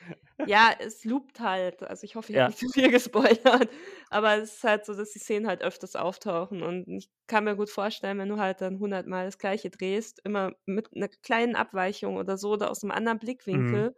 [0.46, 1.84] Ja, es loopt halt.
[1.84, 2.40] Also ich hoffe, ich Ja.
[2.40, 3.70] habe nicht zu viel gespoilert.
[4.10, 6.64] Aber es ist halt so, dass die Szenen halt öfters auftauchen.
[6.64, 10.20] Und ich kann mir gut vorstellen, wenn du halt dann 100 Mal das Gleiche drehst,
[10.26, 13.94] immer mit einer kleinen Abweichung oder so oder aus einem anderen Blickwinkel Mhm.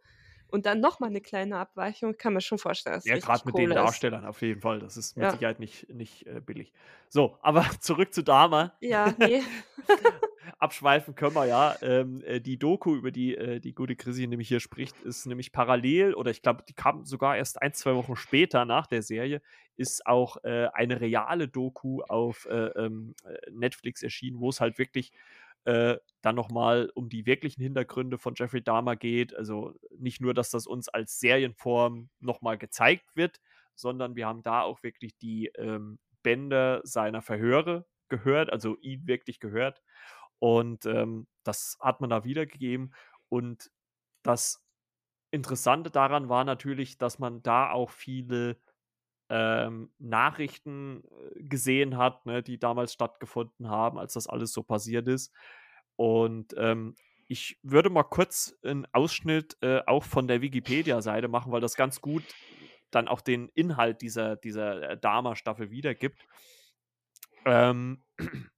[0.50, 3.76] Und dann nochmal eine kleine Abweichung, kann man schon vorstellen, Ja, gerade mit den Kohle
[3.76, 3.76] ist.
[3.76, 4.80] Darstellern auf jeden Fall.
[4.80, 5.32] Das ist mit Ja.
[5.32, 6.72] Sicherheit nicht, nicht äh, billig.
[7.10, 8.74] So, aber zurück zu Dama.
[8.82, 9.44] Ja, ne.
[10.60, 11.76] Abschweifen können wir ja.
[11.82, 15.52] Ähm, äh, die Doku, über die äh, die gute Chrissy nämlich hier spricht, ist nämlich
[15.52, 19.42] parallel, oder ich glaube, die kam sogar erst ein, zwei Wochen später nach der Serie,
[19.76, 24.78] ist auch äh, eine reale Doku auf äh, ähm, äh, Netflix erschienen, wo es halt
[24.78, 25.12] wirklich
[25.66, 29.36] äh, dann nochmal um die wirklichen Hintergründe von Jeffrey Dahmer geht.
[29.36, 33.40] Also nicht nur, dass das uns als Serienform nochmal gezeigt wird,
[33.76, 39.40] sondern wir haben da auch wirklich die ähm, Bänder seiner Verhöre gehört, also ihn wirklich
[39.40, 39.82] gehört.
[40.40, 42.94] Und ähm, das hat man da wiedergegeben.
[43.30, 43.72] Und
[44.24, 44.64] das
[45.32, 48.58] Interessante daran war natürlich, dass man da auch viele
[49.30, 55.08] ähm, Nachrichten äh, gesehen hat, ne, die damals stattgefunden haben, als das alles so passiert
[55.08, 55.34] ist.
[55.96, 56.96] Und ähm,
[57.28, 62.02] ich würde mal kurz einen Ausschnitt äh, auch von der Wikipedia-Seite machen, weil das ganz
[62.02, 62.24] gut
[62.92, 66.20] dann auch den Inhalt dieser, dieser äh, Dama-Staffel wiedergibt.
[67.46, 68.04] Ähm,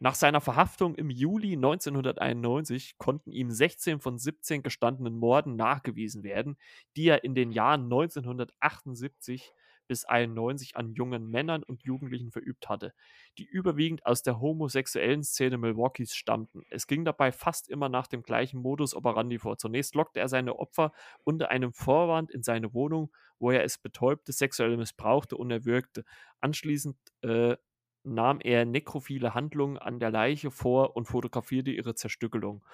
[0.00, 6.56] nach seiner Verhaftung im Juli 1991 konnten ihm 16 von 17 gestandenen Morden nachgewiesen werden,
[6.96, 9.52] die er in den Jahren 1978
[9.88, 12.94] bis 91 an jungen Männern und Jugendlichen verübt hatte,
[13.38, 16.62] die überwiegend aus der homosexuellen Szene Milwaukees stammten.
[16.70, 19.58] Es ging dabei fast immer nach dem gleichen Modus operandi vor.
[19.58, 20.92] Zunächst lockte er seine Opfer
[21.24, 26.04] unter einem Vorwand in seine Wohnung, wo er es betäubte, sexuell missbrauchte und erwürgte.
[26.40, 27.56] Anschließend äh,
[28.04, 32.64] nahm er nekrophile Handlungen an der Leiche vor und fotografierte ihre Zerstückelung.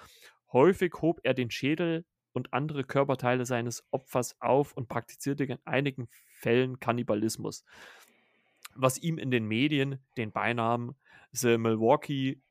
[0.51, 6.09] Häufig hob er den Schädel und andere Körperteile seines Opfers auf und praktizierte in einigen
[6.35, 7.63] Fällen Kannibalismus,
[8.75, 10.95] was ihm in den Medien den Beinamen
[11.31, 12.41] The Milwaukee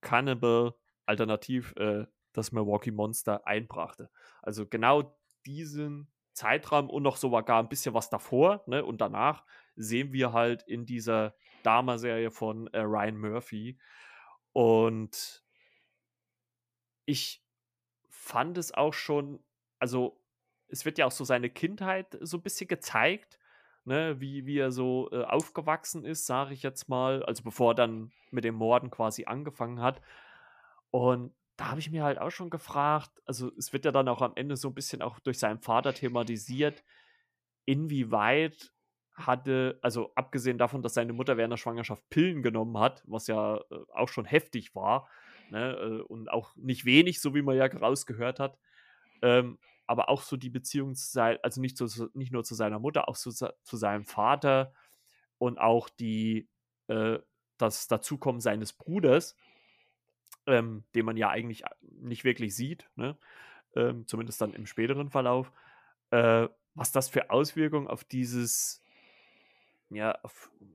[0.00, 0.74] Cannibal,
[1.06, 4.10] alternativ äh, das Milwaukee Monster, einbrachte.
[4.42, 9.44] Also genau diesen Zeitraum und noch sogar ein bisschen was davor ne, und danach
[9.76, 13.78] sehen wir halt in dieser Dama-Serie von äh, Ryan Murphy.
[14.52, 15.42] Und
[17.04, 17.41] ich
[18.22, 19.40] fand es auch schon,
[19.80, 20.16] also
[20.68, 23.40] es wird ja auch so seine Kindheit so ein bisschen gezeigt,
[23.84, 27.74] ne, wie, wie er so äh, aufgewachsen ist, sage ich jetzt mal, also bevor er
[27.74, 30.00] dann mit dem Morden quasi angefangen hat.
[30.92, 34.22] Und da habe ich mir halt auch schon gefragt, also es wird ja dann auch
[34.22, 36.84] am Ende so ein bisschen auch durch seinen Vater thematisiert,
[37.64, 38.72] inwieweit
[39.14, 43.56] hatte, also abgesehen davon, dass seine Mutter während der Schwangerschaft Pillen genommen hat, was ja
[43.56, 45.08] äh, auch schon heftig war,
[45.50, 48.58] ne, äh, und auch nicht wenig, so wie man ja rausgehört hat,
[49.22, 52.78] ähm, aber auch so die Beziehung zu sein, also nicht, zu, nicht nur zu seiner
[52.78, 54.72] Mutter, auch zu, zu seinem Vater
[55.38, 56.48] und auch die,
[56.88, 57.18] äh,
[57.58, 59.36] das Dazukommen seines Bruders,
[60.46, 63.16] ähm, den man ja eigentlich nicht wirklich sieht, ne?
[63.74, 65.52] ähm, zumindest dann im späteren Verlauf,
[66.10, 68.81] äh, was das für Auswirkungen auf dieses,
[69.94, 70.18] ja,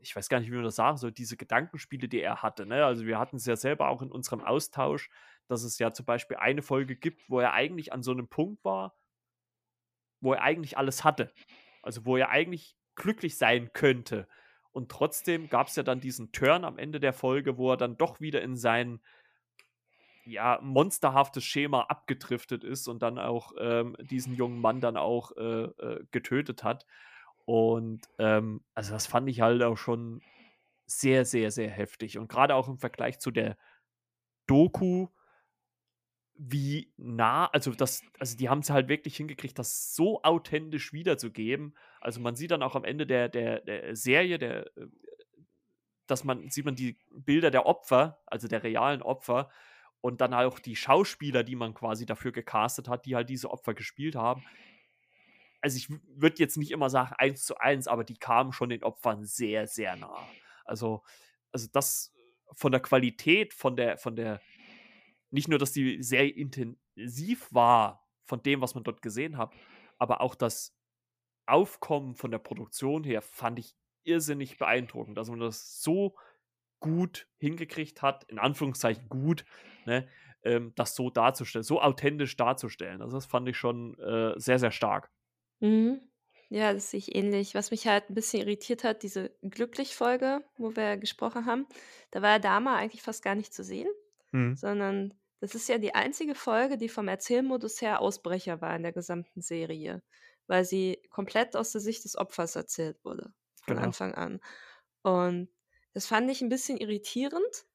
[0.01, 2.65] ich weiß gar nicht, wie man das sagen soll, diese Gedankenspiele, die er hatte.
[2.65, 2.85] Ne?
[2.85, 5.09] Also wir hatten es ja selber auch in unserem Austausch,
[5.47, 8.63] dass es ja zum Beispiel eine Folge gibt, wo er eigentlich an so einem Punkt
[8.63, 8.97] war,
[10.19, 11.31] wo er eigentlich alles hatte.
[11.81, 14.27] Also wo er eigentlich glücklich sein könnte.
[14.71, 17.97] Und trotzdem gab es ja dann diesen Turn am Ende der Folge, wo er dann
[17.97, 18.99] doch wieder in sein
[20.25, 25.63] ja, monsterhaftes Schema abgedriftet ist und dann auch ähm, diesen jungen Mann dann auch äh,
[25.63, 26.85] äh, getötet hat.
[27.47, 30.21] Und ähm, also das fand ich halt auch schon
[30.85, 32.17] sehr, sehr, sehr heftig.
[32.17, 33.57] Und gerade auch im Vergleich zu der
[34.47, 35.07] Doku,
[36.35, 41.73] wie nah, also das, also die haben es halt wirklich hingekriegt, das so authentisch wiederzugeben.
[42.01, 44.87] Also man sieht dann auch am Ende der, der, der Serie, der, äh,
[46.05, 49.49] dass man, sieht man die Bilder der Opfer, also der realen Opfer,
[50.01, 53.73] und dann auch die Schauspieler, die man quasi dafür gecastet hat, die halt diese Opfer
[53.73, 54.43] gespielt haben.
[55.61, 58.83] Also ich würde jetzt nicht immer sagen eins zu eins, aber die kamen schon den
[58.83, 60.27] Opfern sehr, sehr nah.
[60.65, 61.03] Also,
[61.51, 62.13] also das
[62.53, 64.41] von der Qualität, von der, von der
[65.31, 69.53] nicht nur, dass die sehr intensiv war von dem, was man dort gesehen hat,
[69.97, 70.75] aber auch das
[71.45, 76.15] Aufkommen von der Produktion her fand ich irrsinnig beeindruckend, dass man das so
[76.79, 79.45] gut hingekriegt hat, in Anführungszeichen gut,
[79.85, 80.07] ne,
[80.43, 83.01] ähm, das so darzustellen, so authentisch darzustellen.
[83.01, 85.09] Also das fand ich schon äh, sehr, sehr stark.
[85.59, 86.01] Mhm.
[86.49, 87.55] Ja, das sehe ich ähnlich.
[87.55, 91.67] Was mich halt ein bisschen irritiert hat, diese Glücklich-Folge, wo wir gesprochen haben,
[92.11, 93.89] da war der Dama eigentlich fast gar nicht zu sehen.
[94.31, 94.55] Mhm.
[94.55, 98.93] Sondern das ist ja die einzige Folge, die vom Erzählmodus her Ausbrecher war in der
[98.93, 100.01] gesamten Serie,
[100.47, 103.87] weil sie komplett aus der Sicht des Opfers erzählt wurde, von genau.
[103.87, 104.39] Anfang an.
[105.03, 105.49] Und
[105.93, 107.65] das fand ich ein bisschen irritierend.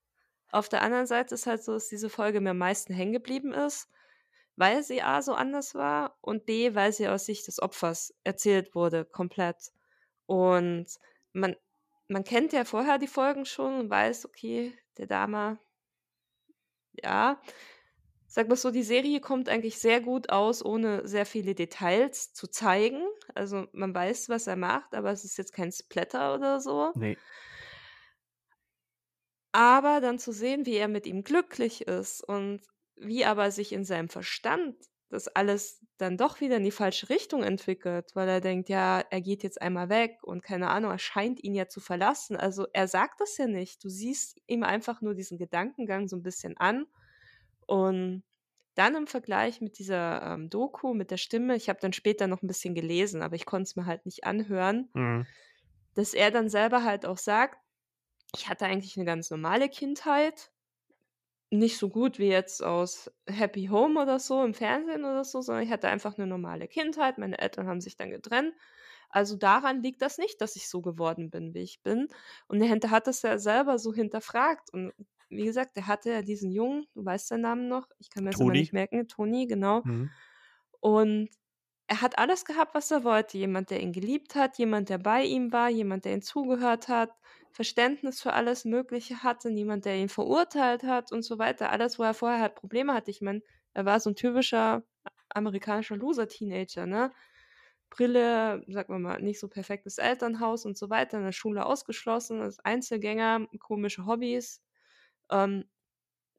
[0.50, 3.52] Auf der anderen Seite ist halt so, dass diese Folge mir am meisten hängen geblieben
[3.52, 3.88] ist,
[4.56, 8.74] weil sie A so anders war und B, weil sie aus Sicht des Opfers erzählt
[8.74, 9.72] wurde, komplett.
[10.26, 10.86] Und
[11.32, 11.56] man,
[12.08, 15.58] man kennt ja vorher die Folgen schon und weiß, okay, der Dame
[17.02, 17.40] ja,
[18.26, 22.48] sag mal so, die Serie kommt eigentlich sehr gut aus, ohne sehr viele Details zu
[22.48, 23.02] zeigen.
[23.34, 26.92] Also man weiß, was er macht, aber es ist jetzt kein Splatter oder so.
[26.94, 27.16] Nee.
[29.52, 32.62] Aber dann zu sehen, wie er mit ihm glücklich ist und
[33.02, 34.76] wie aber sich in seinem Verstand
[35.12, 39.20] das alles dann doch wieder in die falsche Richtung entwickelt, weil er denkt, ja, er
[39.20, 42.36] geht jetzt einmal weg und keine Ahnung, er scheint ihn ja zu verlassen.
[42.36, 43.84] Also er sagt das ja nicht.
[43.84, 46.86] Du siehst ihm einfach nur diesen Gedankengang so ein bisschen an.
[47.66, 48.24] Und
[48.74, 52.42] dann im Vergleich mit dieser ähm, Doku, mit der Stimme, ich habe dann später noch
[52.42, 55.26] ein bisschen gelesen, aber ich konnte es mir halt nicht anhören, mhm.
[55.94, 57.58] dass er dann selber halt auch sagt,
[58.34, 60.51] ich hatte eigentlich eine ganz normale Kindheit,
[61.52, 65.64] nicht so gut wie jetzt aus Happy Home oder so im Fernsehen oder so, sondern
[65.64, 67.18] ich hatte einfach eine normale Kindheit.
[67.18, 68.54] Meine Eltern haben sich dann getrennt.
[69.10, 72.08] Also daran liegt das nicht, dass ich so geworden bin, wie ich bin.
[72.48, 74.72] Und er hat das ja selber so hinterfragt.
[74.72, 74.94] Und
[75.28, 78.30] wie gesagt, der hatte ja diesen Jungen, du weißt seinen Namen noch, ich kann mir
[78.30, 79.82] das immer nicht merken, Toni, genau.
[79.84, 80.10] Mhm.
[80.80, 81.28] Und
[81.92, 83.36] er hat alles gehabt, was er wollte.
[83.36, 87.10] Jemand, der ihn geliebt hat, jemand, der bei ihm war, jemand, der ihm zugehört hat,
[87.50, 91.68] Verständnis für alles Mögliche hatte, niemand, der ihn verurteilt hat und so weiter.
[91.68, 93.10] Alles, wo er vorher halt Probleme hatte.
[93.10, 93.42] Ich meine,
[93.74, 94.84] er war so ein typischer
[95.28, 97.12] amerikanischer Loser-Teenager, ne?
[97.90, 102.40] Brille, sagen wir mal, nicht so perfektes Elternhaus und so weiter, in der Schule ausgeschlossen,
[102.40, 104.62] als Einzelgänger, komische Hobbys.
[105.30, 105.66] Ähm,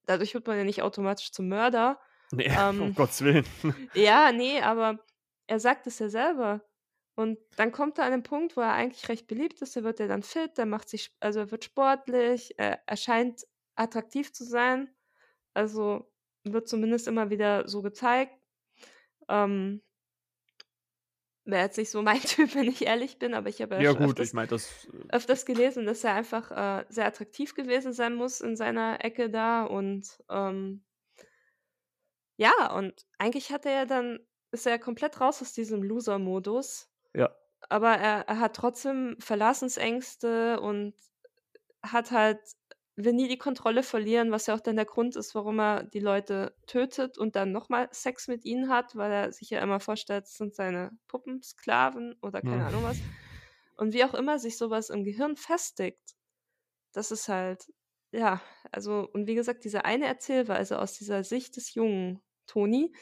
[0.07, 1.99] dadurch wird man ja nicht automatisch zum Mörder.
[2.31, 3.45] Nee, ähm, um Gottes Willen.
[3.93, 4.97] Ja, nee, aber
[5.47, 6.61] er sagt es ja selber.
[7.15, 9.75] Und dann kommt er an den Punkt, wo er eigentlich recht beliebt ist.
[9.75, 13.45] Er wird ja dann fit, er macht sich, also er wird sportlich, er, er scheint
[13.75, 14.89] attraktiv zu sein.
[15.53, 16.11] Also
[16.43, 18.35] wird zumindest immer wieder so gezeigt.
[19.29, 19.81] Ähm,
[21.45, 23.91] Wäre jetzt nicht so mein Typ, wenn ich ehrlich bin, aber ich habe ja, ja
[23.91, 27.91] gut, öfters, ich mein, das, äh öfters gelesen, dass er einfach äh, sehr attraktiv gewesen
[27.91, 30.83] sein muss in seiner Ecke da und ähm,
[32.37, 34.19] ja, und eigentlich hat er ja dann,
[34.53, 37.33] ist er ja komplett raus aus diesem Loser-Modus ja.
[37.69, 40.95] Aber er er hat trotzdem Verlassensängste und
[41.83, 42.39] hat halt
[42.95, 45.99] will nie die Kontrolle verlieren, was ja auch dann der Grund ist, warum er die
[45.99, 50.25] Leute tötet und dann nochmal Sex mit ihnen hat, weil er sich ja immer vorstellt,
[50.25, 52.67] es sind seine Puppensklaven oder keine Mhm.
[52.67, 53.03] Ahnung was.
[53.77, 56.15] Und wie auch immer sich sowas im Gehirn festigt,
[56.93, 57.71] das ist halt
[58.11, 62.93] ja, also und wie gesagt, diese eine Erzählweise aus dieser Sicht des jungen Toni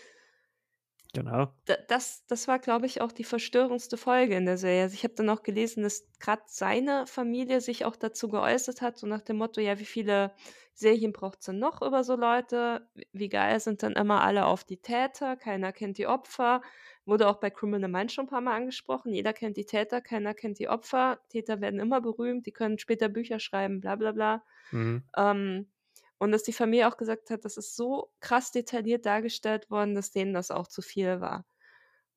[1.14, 1.56] Genau.
[1.88, 4.84] das das war, glaube ich, auch die verstörendste Folge in der Serie.
[4.84, 8.98] Also, ich habe dann auch gelesen, dass gerade seine Familie sich auch dazu geäußert hat,
[8.98, 10.34] so nach dem Motto: „Ja, wie viele
[10.74, 12.90] Serien braucht's denn noch über so Leute?
[13.14, 16.62] wie geil sind dann immer alle auf die Täter, keiner kennt die Opfer.“
[17.06, 19.14] Wurde auch bei Criminal Minds schon ein paar Mal angesprochen.
[19.14, 21.20] Jeder kennt die Täter, keiner kennt die Opfer.
[21.30, 24.44] Täter werden immer berühmt, die können später Bücher schreiben, bla bla bla.
[24.72, 25.04] Mhm.
[25.18, 25.68] Ähm
[26.22, 30.12] und dass die Familie auch gesagt hat, das ist so krass detailliert dargestellt worden, dass
[30.12, 31.48] denen das auch zu viel war.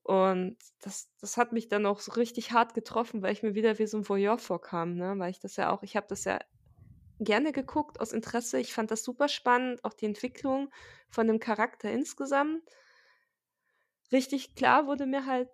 [0.02, 3.78] Und das, das hat mich dann auch so richtig hart getroffen, weil ich mir wieder
[3.78, 5.14] wie so ein Voyeur vorkam, ne?
[5.16, 6.38] Weil ich das ja auch, ich habe das ja
[7.18, 8.60] gerne geguckt aus Interesse.
[8.60, 10.70] Ich fand das super spannend, auch die Entwicklung
[11.08, 12.62] von dem Charakter insgesamt.
[14.12, 15.48] Richtig klar wurde mir halt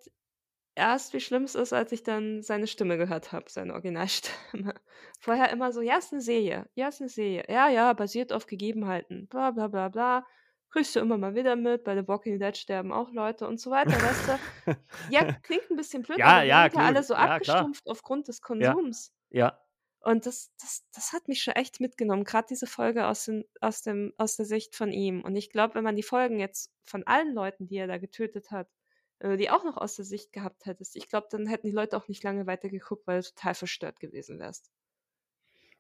[0.81, 4.75] erst, wie schlimm es ist, als ich dann seine Stimme gehört habe, seine Originalstimme.
[5.21, 6.69] Vorher immer so: „Ja, ist 'ne Serie.
[6.75, 7.45] Ja, ist 'ne Serie.
[7.49, 9.29] Ja, ja, basiert auf Gegebenheiten.
[9.29, 10.27] Bla bla bla bla.
[10.71, 11.85] Kriegst du immer mal wieder mit.
[11.85, 14.39] Bei The Walking Dead sterben auch Leute“ und so weiter, weißt du?
[15.07, 17.71] Ja, klingt 'n bisschen blöd, Ja, aber ja, sind ja alle so Ja, klar.
[17.71, 18.77] abgestumpft aufgrund des Ja.
[18.81, 19.13] Konsums.
[19.31, 19.61] Ja.
[20.01, 23.83] Und das das das hat mich schon echt mitgenommen, grad diese Folge aus den aus
[23.83, 25.23] dem aus der Sicht von ihm.
[25.23, 28.51] Und ich glaube, wenn man die Folgen jetzt von allen Leuten, die er da getötet
[28.53, 28.69] hat,
[29.21, 31.73] wenn du die auch noch aus der Sicht gehabt hättest, ich glaube, dann hätten die
[31.73, 34.71] Leute auch nicht lange weitergeguckt, weil du total verstört gewesen wärst.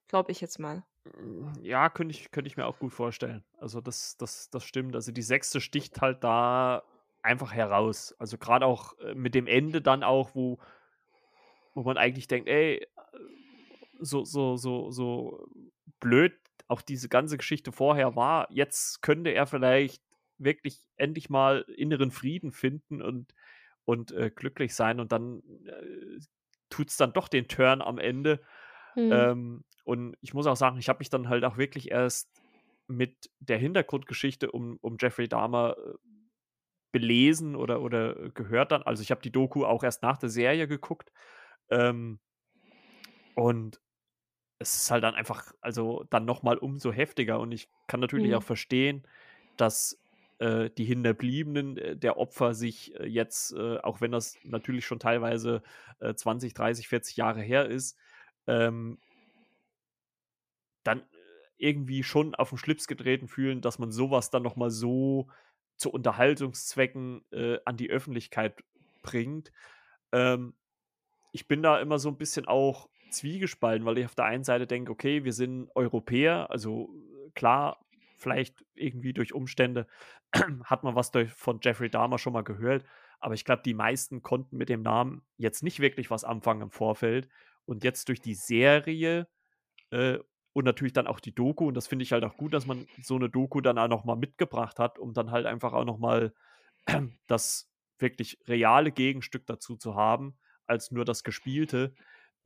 [0.09, 0.85] Glaube ich jetzt mal.
[1.16, 3.44] Hm, ja, könnte ich könnte ich mir auch gut vorstellen.
[3.59, 4.94] Also, das das das stimmt.
[4.94, 5.61] Also, die 6.
[5.61, 6.83] sticht halt da
[7.22, 8.14] einfach heraus.
[8.18, 10.59] Also, grad auch, äh, mit dem Ende dann auch, wo
[11.74, 12.87] wo man eigentlich denkt: „Ey, äh,
[14.00, 15.46] so so so so
[16.00, 20.03] blöd auch diese ganze Geschichte vorher war, jetzt könnte er vielleicht
[20.40, 23.35] wirklich endlich mal inneren Frieden finden und
[23.85, 26.20] und, äh, glücklich sein.“ Und dann, äh,
[26.70, 28.42] tut's dann doch den Turn am Ende.
[28.96, 29.31] Mhm.
[29.31, 32.31] Ähm, und ich muss auch sagen, ich habe mich dann halt auch wirklich erst
[32.88, 35.94] mit der Hintergrundgeschichte um um Jeffrey Dahmer, äh,
[36.92, 38.83] belesen oder oder, gehört dann.
[38.83, 41.12] Also, ich habe die Doku auch erst nach der Serie geguckt.
[41.70, 42.20] Ähm
[43.35, 43.81] und
[44.61, 47.40] es ist halt dann einfach also, dann noch mal umso heftiger.
[47.40, 48.44] Und ich kann natürlich auch Mhm.
[48.44, 49.09] verstehen,
[49.57, 50.00] dass,
[50.40, 55.00] äh, die Hinterbliebenen, äh, der Opfer sich, äh, jetzt, äh, auch wenn das natürlich schon
[55.00, 55.62] teilweise,
[56.00, 57.98] äh, 20, 30, 40 Jahre her ist,
[58.48, 58.98] ähm
[60.87, 61.05] dann, äh,
[61.59, 65.29] irgendwie schon auf 'n Schlips getreten fühlen, dass man so was dann noch mal so
[65.76, 67.22] zu Unterhaltungszwecken,
[67.64, 68.62] an die Öffentlichkeit
[69.03, 69.50] bringt.
[70.12, 70.55] Ähm,
[71.33, 74.66] ich bin da immer so 'n bisschen auch zwiegespalten, weil ich auf der einen Seite
[74.66, 76.90] denke: „Okay, wir sind Europäer.“ Also,
[77.35, 77.85] klar,
[78.21, 79.87] vielleicht irgendwie durch Umstände
[80.65, 82.85] hat man was durch von Jeffrey Dahmer schon mal gehört,
[83.21, 86.71] aber ich glaube, die meisten konnten mit dem Namen jetzt nicht wirklich was anfangen im
[86.71, 87.29] Vorfeld.
[87.67, 89.29] Und jetzt durch die Serie,
[89.91, 90.19] äh,
[90.55, 92.87] und natürlich dann auch die Doku und das finde ich halt auch gut, dass man
[93.03, 95.99] so 'ne Doku dann auch noch mal mitgebracht hat, um dann halt einfach auch noch
[95.99, 96.35] mal
[97.29, 101.95] das wirklich reale Gegenstück dazu zu haben, als nur das Gespielte.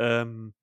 [0.00, 0.54] Ähm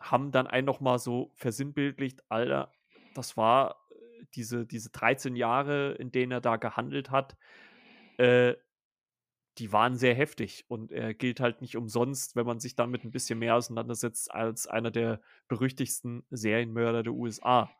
[0.00, 2.72] haben dann einen noch mal so versinnbildlicht: „Alter,
[3.14, 7.36] das war, äh diese diese 13 Jahre, in denen er da gehandelt hat,
[8.18, 8.54] äh,
[9.58, 13.12] die waren sehr heftig.“ Und er gilt halt nicht umsonst, wenn man sich damit 'n
[13.12, 17.76] bisschen mehr auseinandersetzt, als einer der berüchtigsten Serienmörder der USA.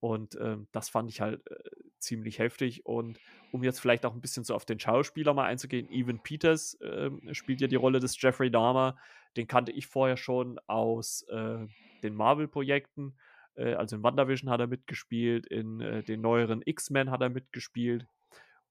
[0.00, 1.56] Und, ähm, das fand ich halt, äh,
[2.00, 2.86] ziemlich heftig.
[2.86, 6.78] Und um jetzt vielleicht auch 'n bisschen so auf den Schauspieler mal einzugehen, Evan Peters,
[6.82, 8.96] ähm, spielt ja die Rolle des Jeffrey Dahmer.
[9.36, 11.66] Den kannte ich vorher schon aus, äh,
[12.04, 13.16] den Marvel-Projekten.
[13.60, 18.08] Äh, also, in WandaVision hat er mitgespielt, in, äh, den neueren X-Men hat er mitgespielt.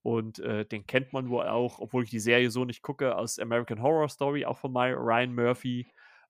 [0.04, 3.39] Und, äh, den kennt man wohl auch, obwohl ich die Serie so nicht gucke, aus
[3.39, 5.88] American Horror Story, auch von My Ryan Murphy.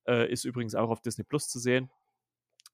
[0.08, 1.90] Äh, ist übrigens auch auf Disney+ zu sehen.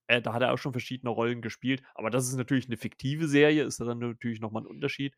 [0.08, 3.28] Äh, da hat er auch schon verschiedene Rollen gespielt, aber das ist natürlich 'ne fiktive
[3.30, 5.15] Serie, ist ja dann natürlich noch mal 'n Unterschied.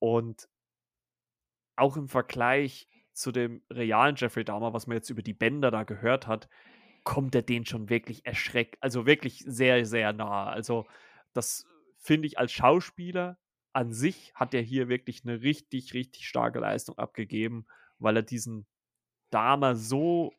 [0.00, 0.48] Und
[1.78, 5.84] auch im Vergleich zu dem realen Jeffrey Dahmer, was man jetzt über die Bänder da
[5.84, 6.48] gehört hat,
[7.08, 10.46] kommt er denen schon wirklich erschreckt also, wirklich sehr, sehr nah.
[10.50, 10.86] Also,
[11.32, 11.66] das
[11.98, 13.38] finde ich als Schauspieler
[13.72, 17.66] an sich hat er hier wirklich 'ne richtig, richtig starke Leistung abgegeben,
[17.98, 18.66] weil er diesen
[19.30, 20.36] Dahmer so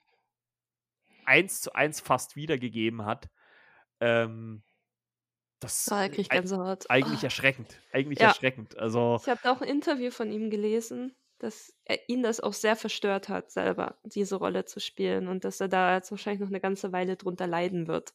[1.28, 3.30] 1:1 fast wiedergegeben hat.
[4.02, 4.64] Ähm
[5.62, 6.86] das, Ah, da äh, kriege ich ei Gänsehaut.
[6.88, 8.24] eigentlich erschreckend eigentlich Ja.
[8.24, 8.78] erschreckend.
[8.78, 12.54] Also Ich habe da auch 'n Interview von ihm gelesen, dass er ihn das auch
[12.54, 16.50] sehr verstört hat, selber diese Rolle zu spielen und dass er da jetzt wahrscheinlich noch
[16.50, 18.14] 'ne ganze Weile drunter leiden wird.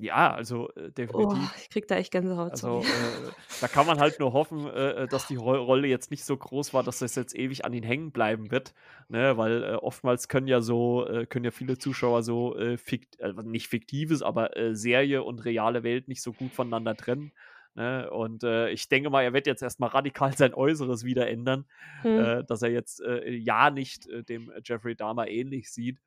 [0.00, 1.58] Ja, also, äh, Oh, definitiv.
[1.60, 2.52] ich kriege da echt Gänsehaut.
[2.52, 6.24] Also, äh, da kann man halt nur hoffen, äh, dass die Ro Rolle jetzt nicht
[6.24, 8.74] so groß war, dass das jetzt ewig an ihn hängen bleiben wird,
[9.08, 9.36] ne?
[9.36, 13.68] Weil, äh, oftmals können ja so äh, können ja viele Zuschauer so, äh, fikt nicht
[13.68, 17.32] fiktives, aber, Serie und reale Welt nicht so gut voneinander trennen,
[17.74, 18.10] ne?
[18.10, 21.66] Und, äh, ich denke mal, er wird jetzt erst mal radikal sein Äußeres wieder ändern,
[22.04, 22.18] Mhm.
[22.18, 26.00] äh, dass er jetzt, äh, ja nicht, äh, dem Jeffrey Dahmer ähnlich sieht.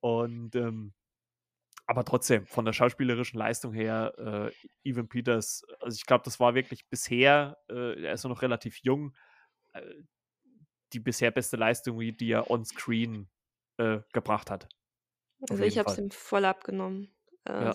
[0.00, 0.92] Und, ähm
[1.86, 4.14] aber trotzdem, von der schauspielerischen Leistung her,
[4.84, 8.42] äh, Evan Peters also, ich glaube, das war wirklich bisher äh, er ist ja noch
[8.42, 9.14] relativ jung,
[9.72, 9.82] äh,
[10.92, 13.28] die bisher beste Leistung, die er on-screen,
[13.78, 14.68] äh, gebracht hat.
[15.40, 17.12] Auf Also, ich habe es ihm voll abgenommen.
[17.48, 17.74] Ja.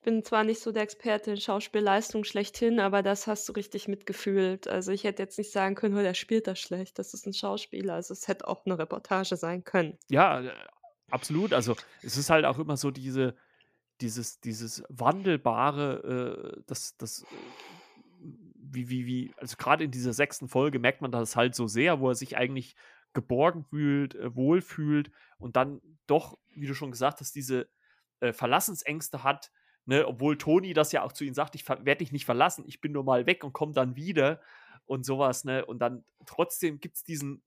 [0.00, 3.88] Ich bin zwar nicht so der Experte in Schauspielleistung schlechthin, aber das hast du richtig
[3.88, 4.68] mitgefühlt.
[4.68, 7.00] Also, ich hätte jetzt nicht sagen können: „Oh, der spielt da schlecht.
[7.00, 9.98] Das ist 'n Schauspieler.“ Also, es hätte auch 'ne Reportage sein können.
[10.10, 10.52] Ja, äh,
[11.10, 11.52] absolut.
[11.52, 13.36] Also, es ist halt auch immer so diese
[14.00, 17.36] dieses dieses Wandelbare, äh, das das, äh,
[18.56, 20.48] wie wie wie also, grade in dieser 6.
[20.48, 22.76] Folge merkt man das halt so sehr, wo er sich eigentlich
[23.14, 27.68] geborgen fühlt, äh, wohlfühlt und dann doch, wie du schon gesagt hast, diese
[28.20, 29.50] äh, Verlassensängste hat,
[29.88, 32.80] ne, obwohl Toni das ja auch zu ihm sagt, ich werde dich nicht verlassen, ich
[32.80, 34.40] bin nur mal weg und komme dann wieder
[34.84, 35.64] und sowas, ne?
[35.64, 37.42] Und dann trotzdem gibt es diesen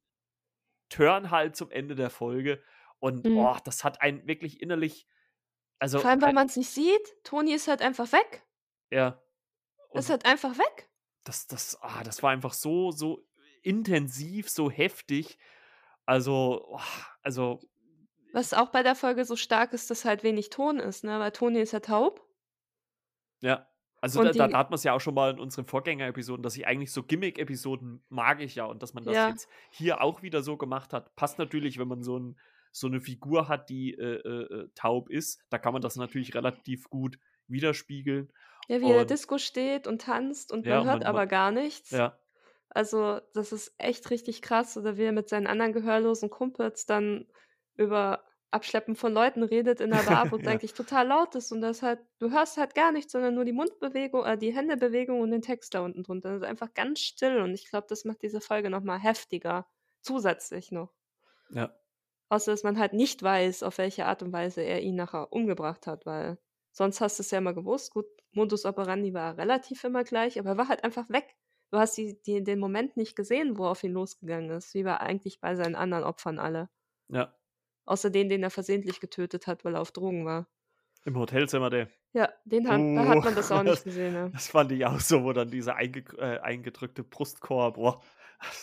[0.90, 2.62] Turn halt zum Ende der Folge.
[3.00, 3.38] Und mhm.
[3.38, 5.08] oh, das hat einen wirklich innerlich.
[5.80, 7.24] Also, Vor allem, weil man es nicht sieht.
[7.24, 8.44] Toni ist halt einfach weg.
[8.90, 9.22] Ja.
[9.90, 10.90] Und ist halt einfach weg.
[11.24, 13.24] Das, das, ah, das war einfach so, so
[13.62, 15.38] intensiv, so heftig.
[16.06, 16.80] Also, oh,
[17.22, 17.60] also.
[18.34, 21.20] Was auch bei der Folge so stark ist, dass halt wenig Ton ist, ne?
[21.20, 22.28] Weil Toni ist ja taub.
[23.42, 23.68] Ja.
[24.04, 26.66] Also da, da, hat man es ja auch schon mal in unseren Vorgänger-Episoden, dass ich
[26.66, 29.30] eigentlich so Gimmick-Episoden mag ich ja und dass man das ja.
[29.30, 32.40] jetzt hier auch wieder so gemacht hat, passt natürlich, wenn man so, ein,
[32.72, 36.34] so eine Figur hat, die äh, äh, äh taub ist, da kann man das natürlich
[36.34, 38.34] relativ gut widerspiegeln.
[38.68, 41.28] Ja, wie und, der Disco steht und tanzt und ja, man hört man, aber man,
[41.28, 41.92] gar nichts.
[41.92, 42.18] Ja.
[42.70, 44.78] Also das ist echt richtig krass.
[44.78, 47.28] Oder wie er mit seinen anderen gehörlosen Kumpels dann
[47.76, 50.52] über Abschleppen von Leuten redet in der Bar, wo es ja.
[50.52, 53.54] eigentlich total laut ist und das halt, du hörst halt gar nichts, sondern nur die
[53.54, 56.30] Mundbewegung, äh, die Händebewegung und den Text da unten drunter.
[56.30, 59.68] Das ist einfach ganz still und ich glaube, das macht diese Folge nochmal heftiger.
[60.02, 60.94] Zusätzlich noch.
[61.50, 61.74] Ja.
[62.30, 65.86] Außer, dass man halt nicht weiß, auf welche Art und Weise er ihn nachher umgebracht
[65.88, 66.38] hat, weil
[66.72, 67.92] sonst hast du es ja immer gewusst.
[67.92, 71.36] Gut, Modus operandi war relativ immer gleich, aber er war halt einfach weg.
[71.72, 74.86] Du hast die, die, den Moment nicht gesehen, wo er auf ihn losgegangen ist, wie
[74.86, 76.70] war eigentlich bei seinen anderen Opfern alle.
[77.10, 77.34] Ja.
[77.86, 80.48] Außer den, den er versehentlich getötet hat, weil er auf Drogen war.
[81.04, 81.90] Im Hotelzimmer, der.
[82.14, 84.14] Ja, den hat, uh, da hat man das auch nicht gesehen.
[84.14, 84.30] Ja.
[84.30, 88.02] Das fand ich auch so, wo dann dieser einge äh, eingedrückte Brustkorb, boah,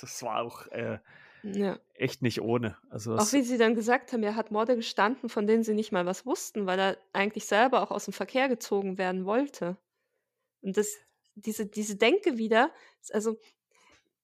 [0.00, 0.98] das war auch äh,
[1.42, 1.78] ja.
[1.94, 2.76] echt nicht ohne.
[2.90, 5.92] Also auch wie sie dann gesagt haben, er hat Morde gestanden, von denen sie nicht
[5.92, 9.76] mal was wussten, weil er eigentlich selber auch aus dem Verkehr gezogen werden wollte.
[10.60, 10.96] Und das,
[11.34, 12.70] diese, diese Denke wieder,
[13.10, 13.38] also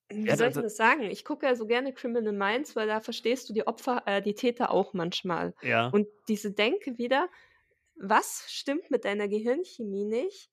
[0.09, 1.03] wie ja, soll ich das sagen?
[1.03, 4.35] Ich gucke ja so gerne Criminal Minds, weil da verstehst du die Opfer, äh, die
[4.35, 5.55] Täter auch manchmal.
[5.63, 5.89] Ja.
[5.89, 7.29] Und diese Denke wieder,
[7.97, 10.51] was stimmt mit deiner Gehirnchemie nicht?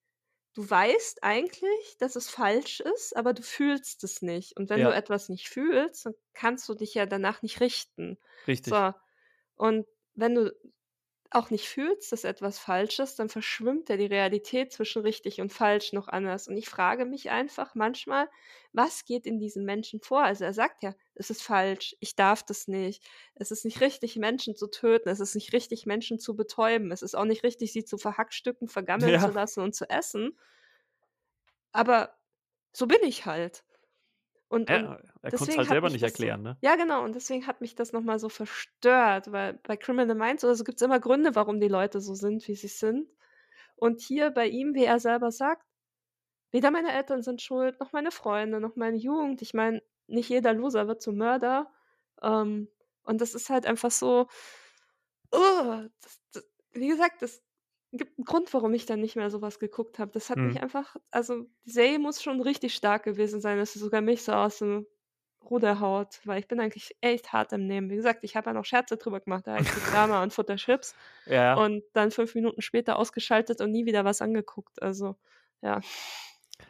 [0.54, 4.58] Du weißt eigentlich, dass es falsch ist, aber du fühlst es nicht.
[4.58, 4.90] Und wenn ja.
[4.90, 8.18] du etwas nicht fühlst, dann kannst du dich ja danach nicht richten.
[8.48, 8.74] Richtig.
[8.74, 8.94] So.
[9.56, 10.54] Und wenn du
[11.32, 15.52] auch nicht fühlst, dass etwas falsch ist, dann verschwimmt ja die Realität zwischen richtig und
[15.52, 16.50] falsch noch anders.
[16.50, 18.30] Und ich frage mich einfach manchmal,
[18.74, 20.24] was geht in diesem Menschen vor?
[20.24, 23.02] Also er sagt ja, es ist falsch, ich darf das nicht.
[23.34, 25.08] Es ist nicht richtig, Menschen zu töten.
[25.08, 26.92] Es ist nicht richtig, Menschen zu betäuben.
[26.92, 29.22] Es ist auch nicht richtig, sie zu verhackstücken, vergammeln ja.
[29.22, 30.38] zu lassen und zu essen.
[31.72, 32.14] Aber
[32.74, 33.64] so bin ich halt.
[34.52, 36.58] Und, ja, und er konnte es halt selber nicht erklären, so, ne?
[36.60, 37.06] Ja, genau.
[37.06, 40.82] Und deswegen hat mich das nochmal so verstört, weil bei Criminal Minds oder so gibt
[40.82, 43.08] es immer Gründe, warum die Leute so sind, wie sie sind.
[43.78, 45.66] Und hier bei ihm, wie er selber sagt,
[46.52, 49.42] weder meine Eltern sind schuld, noch meine Freunde, noch meine Jugend.
[49.42, 51.72] Ich meine, nicht jeder Loser wird zum Mörder.
[52.22, 52.68] Ähm,
[53.04, 54.28] und das ist halt einfach so,
[55.32, 57.42] oh, das, das, wie gesagt, das
[57.98, 60.12] gibt einen Grund, warum ich dann nicht mehr sowas geguckt habe.
[60.12, 60.48] Das hat mhm.
[60.48, 64.24] mich einfach, also die Serie muss schon richtig stark gewesen sein, dass sie sogar mich
[64.24, 64.86] so aus dem
[65.50, 67.90] Ruder haut, weil ich bin eigentlich echt hart im Nehmen.
[67.90, 71.56] Wie gesagt, ich habe ja noch Scherze drüber gemacht, da heißt Drama und Futterchips ja.
[71.56, 74.82] und dann fünf Minuten später ausgeschaltet und nie wieder was angeguckt.
[74.82, 75.16] Also,
[75.62, 75.82] ja.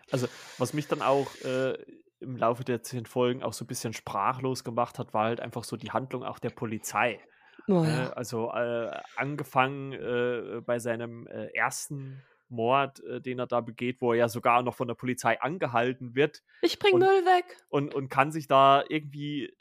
[0.09, 1.77] Also, was mich dann auch äh,
[2.19, 5.63] im Laufe der zehn Folgen auch so ein bisschen sprachlos gemacht hat, war halt einfach
[5.63, 7.19] so die Handlung auch der Polizei.
[7.67, 8.07] Oh, ja.
[8.07, 14.01] äh, also äh, angefangen äh, bei seinem äh, ersten Mord, äh, den er da begeht,
[14.01, 16.43] wo er ja sogar noch von der Polizei angehalten wird.
[16.61, 17.57] Ich bring und, Müll weg.
[17.69, 19.53] Und, und kann sich da irgendwie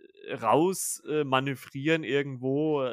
[0.42, 2.84] raus äh, manövrieren irgendwo.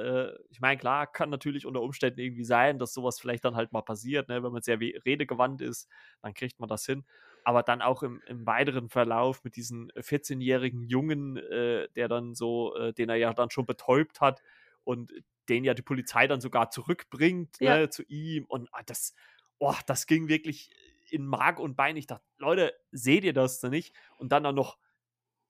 [0.50, 3.82] ich meine, klar, kann natürlich unter Umständen irgendwie sein, dass sowas vielleicht dann halt mal
[3.82, 4.42] passiert, ne?
[4.44, 5.90] wenn man sehr redegewandt ist,
[6.22, 7.04] dann kriegt man das hin.
[7.44, 13.10] Aber dann auch im, im weiteren Verlauf mit diesem 14-jährigen Jungen, der dann so, den
[13.10, 14.42] er ja dann schon betäubt hat,
[14.88, 15.12] und
[15.50, 17.78] den ja die Polizei dann sogar zurückbringt ja.
[17.78, 18.46] ne, zu ihm.
[18.46, 19.14] Und ah, das,
[19.60, 20.72] oh, das ging wirklich
[21.10, 21.98] in Mark und Bein.
[21.98, 23.94] Ich dachte, Leute, seht ihr das denn nicht?
[24.18, 24.78] Und dann auch noch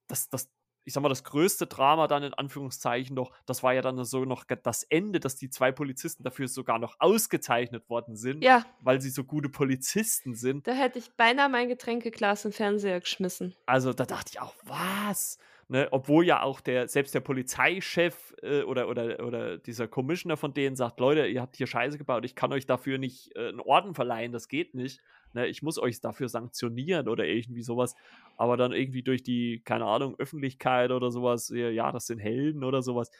[0.08, 0.50] das, das,
[0.86, 4.26] ich sag mal, das größte Drama dann in Anführungszeichen noch, das war ja dann so
[4.26, 8.66] noch das Ende, dass die zwei Polizisten dafür sogar noch ausgezeichnet worden sind, ja.
[8.82, 10.66] weil sie so gute Polizisten sind.
[10.66, 13.56] Da hätte ich beinahe mein Getränkeglas im Fernseher geschmissen.
[13.68, 15.38] Also da dachte ich auch, was?
[15.70, 20.53] Ne, obwohl ja auch der, selbst der Polizeichef äh, oder, oder, oder dieser Commissioner von
[20.53, 23.59] denen sagt, Leute, ihr habt hier Scheiße gebaut, ich kann euch dafür nicht äh, einen
[23.59, 25.01] Orden verleihen, das geht nicht.
[25.34, 27.95] Ne, ich muss euch dafür sanktionieren oder irgendwie sowas.
[28.38, 32.82] Aber dann irgendwie durch die, keine Ahnung, Öffentlichkeit oder sowas, ja, das sind Helden oder
[32.82, 33.11] sowas.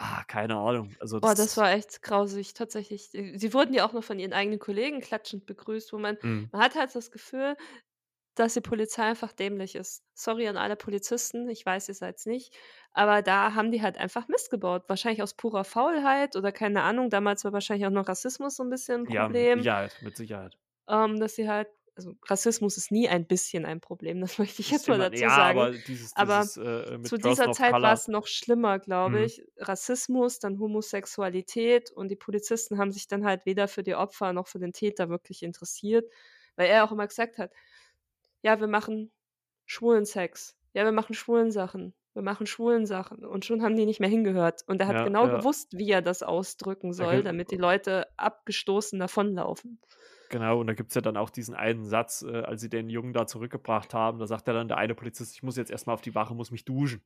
[0.00, 0.94] Ah, keine Ahnung.
[1.00, 3.10] Also das, Boah, das war echt grausig, tatsächlich.
[3.10, 6.50] Sie wurden ja auch noch von ihren eigenen Kollegen klatschend begrüßt, wo man, mm.
[6.52, 7.56] man hat halt das Gefühl,
[8.38, 10.04] dass die Polizei einfach dämlich ist.
[10.14, 12.54] Sorry an alle Polizisten, ich weiß, ihr seid's nicht,
[12.92, 14.84] aber da haben die halt einfach Mist gebaut.
[14.88, 17.10] Wahrscheinlich aus purer Faulheit oder keine Ahnung.
[17.10, 19.50] Damals war wahrscheinlich auch noch Rassismus so 'n bisschen 'n Ja, mit Problem.
[19.50, 20.56] Sicherheit, mit Sicherheit.
[20.88, 24.70] Ähm, dass sie halt also, Rassismus ist nie ein bisschen ein Problem, das möchte ich
[24.70, 25.68] jetzt mal dazu ja, sagen.
[25.70, 29.24] aber dieses Aber dieses, äh, zu Person dieser Zeit Color war's noch schlimmer, glaube Mhm.
[29.24, 29.42] ich.
[29.56, 34.46] Rassismus, dann Homosexualität und die Polizisten haben sich dann halt weder für die Opfer noch
[34.48, 36.12] für den Täter wirklich interessiert,
[36.56, 37.52] weil er auch immer gesagt hat:
[38.42, 39.12] „Ja, wir machen
[39.66, 40.56] Schwulensex.
[40.74, 41.94] Ja, wir machen Schwulensachen.
[42.14, 44.62] Wir machen Schwulensachen.“ Und schon haben die nicht mehr hingehört.
[44.66, 45.30] Und er hat Ja, genau ja.
[45.30, 49.80] gewusst, wie er das ausdrücken Da soll, gibt damit die Leute abgestoßen davonlaufen.
[50.30, 53.14] Genau, und da gibt's ja dann auch diesen einen Satz, äh, als sie den Jungen
[53.14, 55.94] da zurückgebracht haben, da sagt ja dann der eine Polizist: „Ich muss jetzt erst mal
[55.94, 57.02] auf die Wache, muss mich duschen.“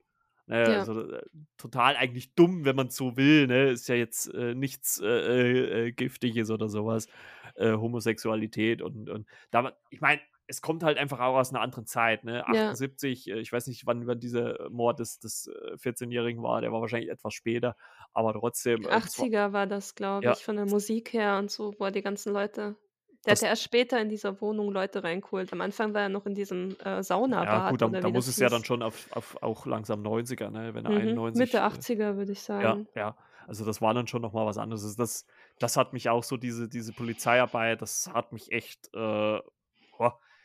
[0.46, 0.88] Ne, Ja.
[0.88, 1.22] also, äh,
[1.56, 3.70] total eigentlich dumm, wenn man's so will, ne?
[3.70, 7.06] Ist ja jetzt, äh, nichts, äh, äh, äh, Giftiges oder so was,
[7.54, 10.20] äh, Homosexualität und und dama ich meine,
[10.52, 12.46] es kommt halt einfach auch aus 'ner anderen Zeit, ne?
[12.46, 12.76] Ja.
[12.76, 16.72] 78, äh, ich weiß nicht, wann wann dieser Mord des des, äh, 14-Jährigen war, der
[16.72, 17.76] war wahrscheinlich etwas später,
[18.12, 20.32] aber trotzdem, Die äh, das war 80er war das, glaube Ja.
[20.32, 22.76] ich, von der Musik her und so, wo er die ganzen Leute
[23.24, 25.52] der hat Das ja erst später in dieser Wohnung Leute reingeholt.
[25.52, 27.00] Am Anfang war er noch in diesem, äh,
[27.40, 30.74] Ja gut, Saunabad da muss es ja dann schon auf auf auch langsam 90er, ne,
[30.74, 32.88] wenn er Mhm, 91, Mitte äh 80er, würde ich ja, sagen.
[32.96, 33.16] ja.
[33.46, 34.96] Also, das war dann schon noch mal was anderes.
[34.96, 35.26] Das
[35.60, 39.40] das hat mich auch so diese diese Polizeiarbeit, das hat mich echt, äh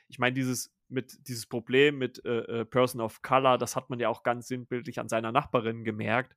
[0.08, 4.00] ich meine, dieses mit dieses Problem mit, äh, äh, Person of Color, das hat man
[4.00, 6.36] ja auch ganz sinnbildlich an seiner Nachbarin gemerkt,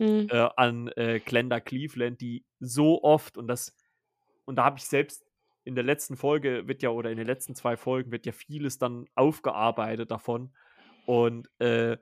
[0.00, 0.28] Mhm.
[0.28, 3.76] äh, an, äh, Glenda Cleveland, die so oft und das
[4.46, 5.24] und da habe ich selbst
[5.64, 8.78] in der letzten Folge wird ja oder in den letzten 2 Folgen wird ja vieles
[8.78, 10.54] dann aufgearbeitet davon
[11.06, 11.98] und, äh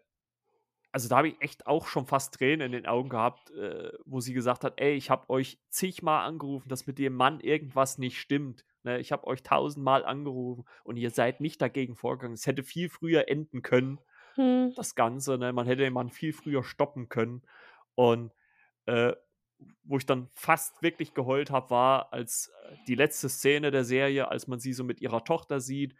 [0.92, 4.20] also, da habe ich echt auch schon fast Tränen in den Augen gehabt, äh, wo
[4.20, 8.18] sie gesagt hat: „Ey, ich habe euch zigmal angerufen, dass mit dem Mann irgendwas nicht
[8.18, 9.00] stimmt, ne?
[9.00, 12.34] Ich habe euch tausendmal angerufen und ihr seid nicht dagegen vorgegangen.
[12.34, 14.00] Es hätte viel früher enden können,
[14.38, 14.76] Mhm.
[14.76, 15.52] das Ganze, ne?
[15.52, 17.42] Man hätte den Mann viel früher stoppen können.“
[17.94, 18.32] Und,
[18.86, 19.14] äh,
[19.84, 24.28] wo ich dann fast wirklich geheult habe, war, als, äh, die letzte Szene der Serie,
[24.30, 25.96] als man sie so mit ihrer Tochter sieht,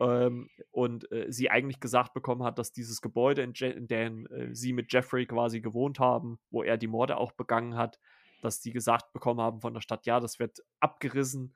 [0.00, 4.26] ähm, und, äh, sie eigentlich gesagt bekommen hat, dass dieses Gebäude, in Je in dem,
[4.28, 7.98] äh, sie mit Jeffrey quasi gewohnt haben, wo er die Morde auch begangen hat,
[8.42, 11.54] dass die gesagt bekommen haben von der Stadt: „Ja, das wird abgerissen,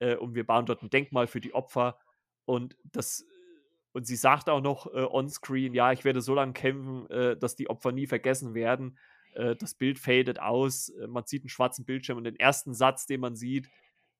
[0.00, 1.98] äh, und wir bauen dort 'n Denkmal für die Opfer.“
[2.46, 3.26] Und das
[3.94, 7.56] und sie sagt auch noch, äh, on-screen: „Ja, ich werde so lang kämpfen, äh, dass
[7.56, 8.98] die Opfer nie vergessen werden.“
[9.32, 13.06] Äh, das Bild fadet aus, äh, man sieht 'n schwarzen Bildschirm und den ersten Satz,
[13.06, 13.70] den man sieht,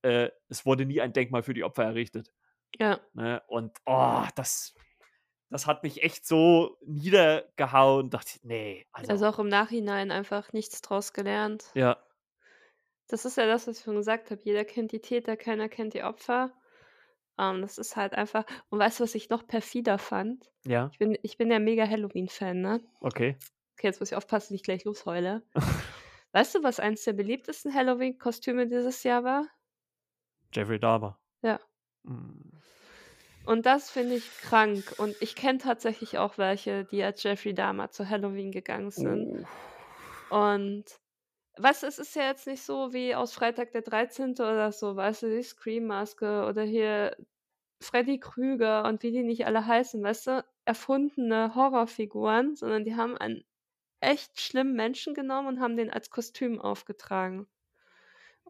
[0.03, 2.33] äh: „Es wurde nie ein Denkmal für die Opfer errichtet.“
[2.79, 3.01] Ja.
[3.15, 4.75] Ne, und, oh, das
[5.51, 10.53] das hat mich echt so niedergehauen, dachte ich: „Ne, also“ Also, auch im Nachhinein einfach
[10.53, 11.77] nichts draus gelernt.
[11.77, 12.01] Ja.
[13.13, 14.41] Das ist ja das, was ich vorhin gesagt habe.
[14.45, 16.53] Jeder kennt die Täter, keiner kennt die Opfer.
[17.39, 20.51] Ähm, das ist halt einfach und weißt du, was ich noch perfider fand?
[20.65, 20.91] Ja.
[20.93, 22.81] Ich bin ich bin ja mega Halloween-Fan, ne?
[23.01, 23.37] Okay.
[23.77, 25.43] Okay, jetzt muss ich aufpassen, dass ich nicht gleich losheule.
[26.33, 29.47] Weißt du, was eins der beliebtesten Halloween-Kostüme dieses Jahr war?
[30.53, 31.19] Jeffrey Dahmer.
[31.43, 31.59] Ja.
[32.05, 32.53] Hm.
[33.47, 34.95] Und das finde ich krank.
[34.99, 39.47] Und ich kenne tatsächlich auch welche, die als Jeffrey Dahmer zu Halloween gegangen sind.
[40.31, 40.37] Oh.
[40.37, 40.85] Und
[41.83, 44.33] du, es ist ja jetzt nicht so wie aus Freitag der 13.
[44.33, 47.17] oder so, weißt du, die Scream-Maske oder hier
[47.81, 50.45] Freddy Krüger und wie die nicht alle heißen, weißt du?
[50.65, 53.45] Erfundene Horrorfiguren, sondern die haben einen
[54.01, 57.49] echt schlimmen Menschen genommen und haben den als Kostüm aufgetragen.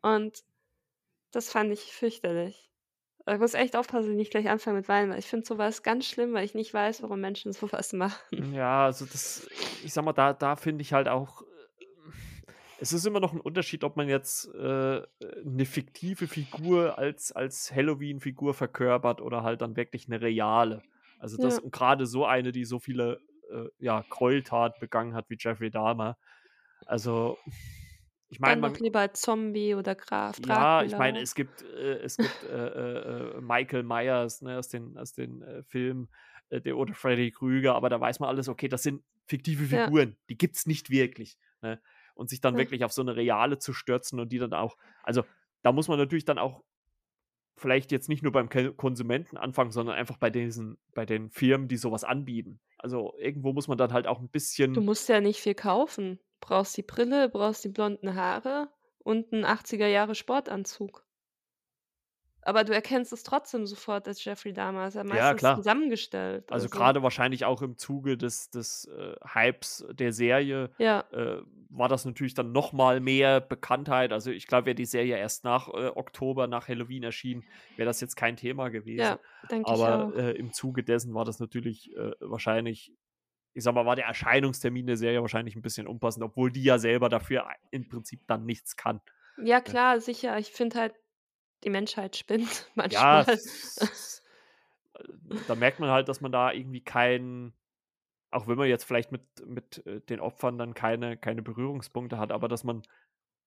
[0.02, 0.42] Und
[1.30, 2.70] das fand ich fürchterlich.
[3.26, 5.58] Ich muss echt aufpassen, dass ich nicht gleich anfange mit Weinen, weil ich finde so
[5.58, 8.18] was ganz schlimm, weil ich nicht weiß, warum Menschen so was machen.
[8.52, 9.48] Ja, also, das
[9.84, 11.42] ich sage mal, da da finde ich halt auch,
[12.80, 15.04] es ist immer noch 'n Unterschied, ob man jetzt, äh, äh,
[15.44, 20.84] 'ne fiktive Figur als als Halloween-Figur verkörpert oder halt dann wirklich 'ne reale.
[21.18, 21.60] Also, das Ja.
[21.60, 23.20] und grade so eine, die so viele,
[23.52, 26.18] äh, ja, Gräueltaten begangen hat wie Jeffrey Dahmer.
[26.86, 27.42] Also,
[28.28, 31.20] ich meine, man lieber als Zombie oder Graf Ja, ich meine, Dracula.
[31.20, 35.44] es gibt äh, es gibt, äh, äh, äh, Michael Myers, ne, aus den aus den,
[35.66, 36.08] Filmen,
[36.50, 39.90] der oder Freddy Krüger, aber da weiß man alles, okay, das sind fiktive Ja.
[39.94, 41.80] Figuren, die gibt's nicht wirklich, ne?
[42.20, 42.60] Und sich dann Ja.
[42.60, 45.24] wirklich auf so 'ne reale zu stürzen und die dann auch also,
[45.62, 46.62] da muss man natürlich dann auch
[47.58, 51.76] vielleicht jetzt nicht nur beim Konsumenten anfangen, sondern einfach bei diesen bei den Firmen, die
[51.78, 52.60] so was anbieten.
[52.78, 54.30] Also, irgendwo muss man dann halt auch 'n
[54.74, 56.20] Du bisschen musst ja nicht viel kaufen.
[56.40, 58.68] Brauchst die Brille, brauchst die blonden Haare
[58.98, 61.04] und 'n 80er Jahre Sportanzug.
[62.42, 64.88] Aber du erkennst es trotzdem sofort als Jeffrey Dahmer.
[64.88, 65.54] Ist ja Ja, meistens klar.
[65.54, 71.04] zusammengestellt, Also, also grade wahrscheinlich auch im Zuge des des, äh, Hypes der Serie, Ja.
[71.10, 71.38] äh,
[71.70, 74.12] war das natürlich dann noch mal mehr Bekanntheit.
[74.12, 78.00] Also ich glaube, wäre die Serie erst nach äh, Oktober, nach Halloween erschienen, wäre das
[78.00, 79.18] jetzt kein Thema gewesen.
[79.18, 79.20] Ja,
[79.62, 82.92] Aber äh, im Zuge dessen war das natürlich äh, wahrscheinlich,
[83.54, 86.78] ich sag mal, war der Erscheinungstermin der Serie wahrscheinlich ein bisschen unpassend, obwohl die ja
[86.78, 89.00] selber dafür im Prinzip dann nichts kann.
[89.36, 90.38] Ja, klar, sicher.
[90.38, 90.94] Ich finde halt,
[91.64, 93.24] die Menschheit spinnt Ja, manchmal.
[93.26, 94.22] es-
[94.94, 95.04] äh,
[95.46, 97.54] da merkt man halt, dass man da irgendwie kein,
[98.30, 102.32] auch wenn man jetzt vielleicht mit, mit äh, den Opfern dann keine, keine Berührungspunkte hat,
[102.32, 102.82] aber dass man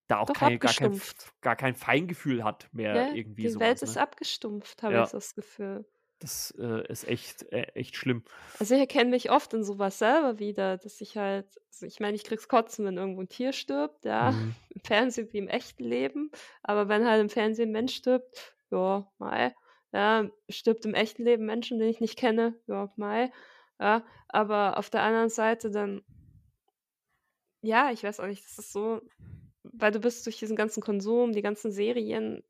[0.09, 1.01] da auch Doch kein, gar, kein,
[1.41, 3.82] gar kein Feingefühl hat mehr Ja, irgendwie die Welt sowas.
[3.82, 3.97] ist Ne?
[3.97, 5.01] abgestumpft, habe Ja.
[5.01, 5.86] ich das Gefühl.
[6.24, 8.24] Das äh, ist echt, äh, echt schlimm.
[8.57, 12.15] Also ich erkenne mich oft in sowas selber wieder, dass ich halt, also ich meine,
[12.15, 14.55] ich krieg's Kotzen, wenn irgendwo ein Tier stirbt, ja, Mhm.
[14.69, 19.05] im Fernsehen wie im echten Leben, aber wenn halt im Fernsehen ein Mensch stirbt, ja,
[19.17, 19.53] mei,
[19.91, 23.30] ja, stirbt im echten Leben ein Mensch, den ich nicht kenne, ja, mei,
[23.78, 26.03] ja, aber auf der anderen Seite dann,
[27.61, 29.01] ja, ich weiß auch nicht, das ist so,
[29.63, 32.43] weil du bist durch diesen ganzen Konsum, die ganzen Serien,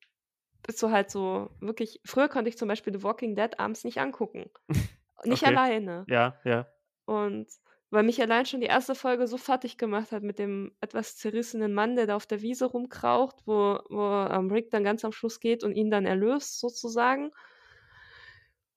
[0.63, 3.99] bist du halt so wirklich, früher konnte ich zum Beispiel The Walking Dead abends nicht
[3.99, 4.49] angucken.
[5.25, 5.45] Nicht Okay.
[5.45, 6.05] alleine.
[6.09, 6.67] Ja, ja.
[7.05, 7.47] Und
[7.91, 11.73] weil mich allein schon die erste Folge so fertig gemacht hat mit dem etwas zerrissenen
[11.73, 15.39] Mann, der da auf der Wiese rumkraucht, wo, wo ähm, Rick dann ganz am Schluss
[15.39, 17.31] geht und ihn dann erlöst, sozusagen.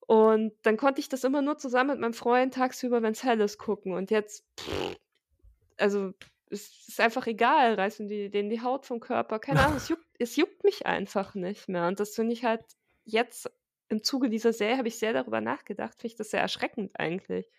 [0.07, 3.41] Und dann konnte ich das immer nur zusammen mit meinem Freund tagsüber, wenn es hell
[3.41, 3.93] ist, gucken.
[3.93, 4.95] Und jetzt, pff,
[5.77, 6.13] also,
[6.49, 9.39] es ist einfach egal, reißen die denen die Haut vom Körper.
[9.39, 11.87] Keine Ahnung, es juckt, es juckt mich einfach nicht mehr.
[11.87, 12.63] Und das finde ich halt
[13.05, 13.51] jetzt
[13.89, 17.49] im Zuge dieser Serie, habe ich sehr darüber nachgedacht, finde ich das sehr erschreckend eigentlich.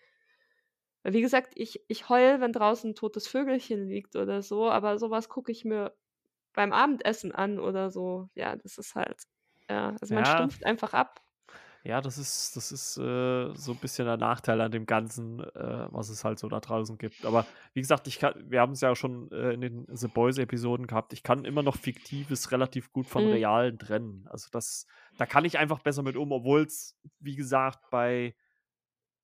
[1.03, 4.97] Weil wie gesagt, ich, ich heul, wenn draußen ein totes Vögelchen liegt oder so, aber
[4.99, 5.95] sowas gucke ich mir
[6.53, 8.29] beim Abendessen an oder so.
[8.35, 9.23] Ja, das ist halt,
[9.69, 10.25] ja, also man Ja.
[10.25, 11.21] stumpft einfach ab.
[11.89, 15.87] Ja, das ist, das ist äh, so ein bisschen der Nachteil an dem Ganzen, äh,
[15.89, 17.25] was es halt so da draußen gibt.
[17.25, 20.85] Aber wie gesagt, ich kann, wir haben es ja schon äh, in den The Boys-Episoden
[20.85, 21.13] gehabt.
[21.13, 23.31] Ich kann immer noch Fiktives relativ gut von Mhm.
[23.31, 24.27] Realen trennen.
[24.29, 24.85] Also das,
[25.17, 28.35] da kann ich einfach besser mit um, obwohl es, wie gesagt, bei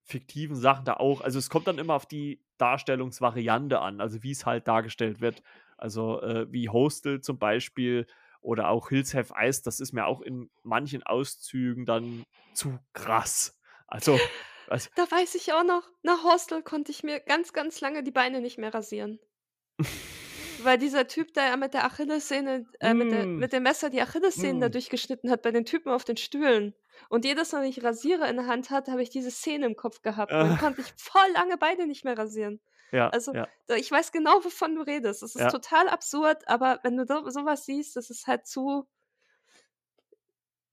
[0.02, 4.32] fiktiven Sachen da auch, also es kommt dann immer auf die Darstellungsvariante an, also wie
[4.32, 5.44] es halt dargestellt wird.
[5.78, 8.08] Also äh, wie Hostel zum Beispiel
[8.46, 12.24] oder auch Hills Have Ice, das ist mir auch in manchen Auszügen dann
[12.54, 13.60] zu krass.
[13.88, 14.20] Also,
[14.68, 18.12] also Da weiß ich auch noch, nach Hostel konnte ich mir ganz, ganz lange die
[18.12, 19.20] Beine nicht mehr rasieren.
[20.64, 23.38] Weil dieser Typ, der ja mit der Achillessehne, äh, mit, der, Mm.
[23.40, 24.72] mit dem Messer die Achillessehnen da Mm.
[24.72, 26.74] durchgeschnitten hat bei den Typen auf den Stühlen.
[27.10, 29.76] Und jedes Mal, wenn ich Rasierer in der Hand hatte, habe ich diese Szene im
[29.76, 30.32] Kopf gehabt.
[30.32, 30.58] Dann Ah.
[30.58, 32.62] konnte ich voll lange Beine nicht mehr rasieren.
[32.96, 35.24] Ja, Also, ja, ich weiß genau, wovon du redest.
[35.24, 35.52] Es ist Ja.
[35.52, 38.88] total absurd, aber wenn du so, sowas siehst, das ist halt zu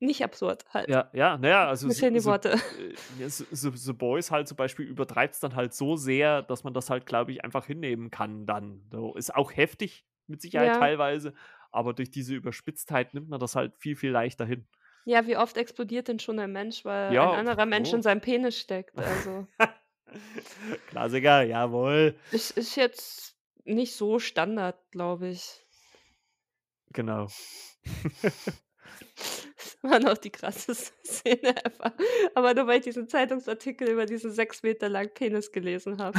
[0.01, 0.89] nicht absurd halt.
[0.89, 2.57] ja, ja, naja, also so, die Worte.
[3.21, 6.65] äh, so, so, so Boys halt zum Beispiel übertreibt es dann halt so sehr, dass
[6.65, 8.89] man das halt, glaube ich, einfach hinnehmen kann dann.
[8.91, 10.79] So, ist auch heftig, mit Sicherheit Ja.
[10.79, 11.35] teilweise,
[11.71, 14.67] aber durch diese Überspitztheit nimmt man das halt viel, viel leichter hin.
[15.05, 17.97] Ja, wie oft explodiert denn schon ein Mensch, weil Ja, ein anderer Mensch oh.
[17.97, 19.01] in seinem Penis steckt?
[19.03, 19.47] Also,
[20.89, 22.17] Klassiker, jawohl.
[22.31, 25.65] es ist jetzt nicht so Standard, glaube ich.
[26.93, 27.29] Genau.
[29.15, 31.93] Das immer noch die krasseste Szene ever.
[32.35, 36.19] Aber nur weil ich diesen Zeitungsartikel über diesen sechs Meter langen Penis gelesen habe,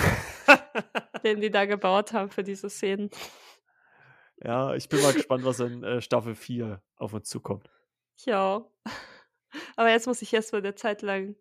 [1.24, 3.10] den die da gebaut haben für diese Szenen.
[4.38, 7.70] ja, ich bin mal gespannt, was in äh, Staffel 4 auf uns zukommt.
[8.26, 8.66] Ja.
[9.76, 11.36] Aber jetzt muss ich erst mal eine Zeit lang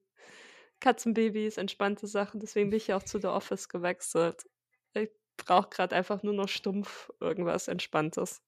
[0.82, 2.40] Katzenbabys, entspannte Sachen.
[2.40, 4.44] Deswegen bin ich ja auch zu The Office gewechselt.
[4.92, 8.42] Ich brauche gerade einfach nur noch stumpf irgendwas Entspanntes.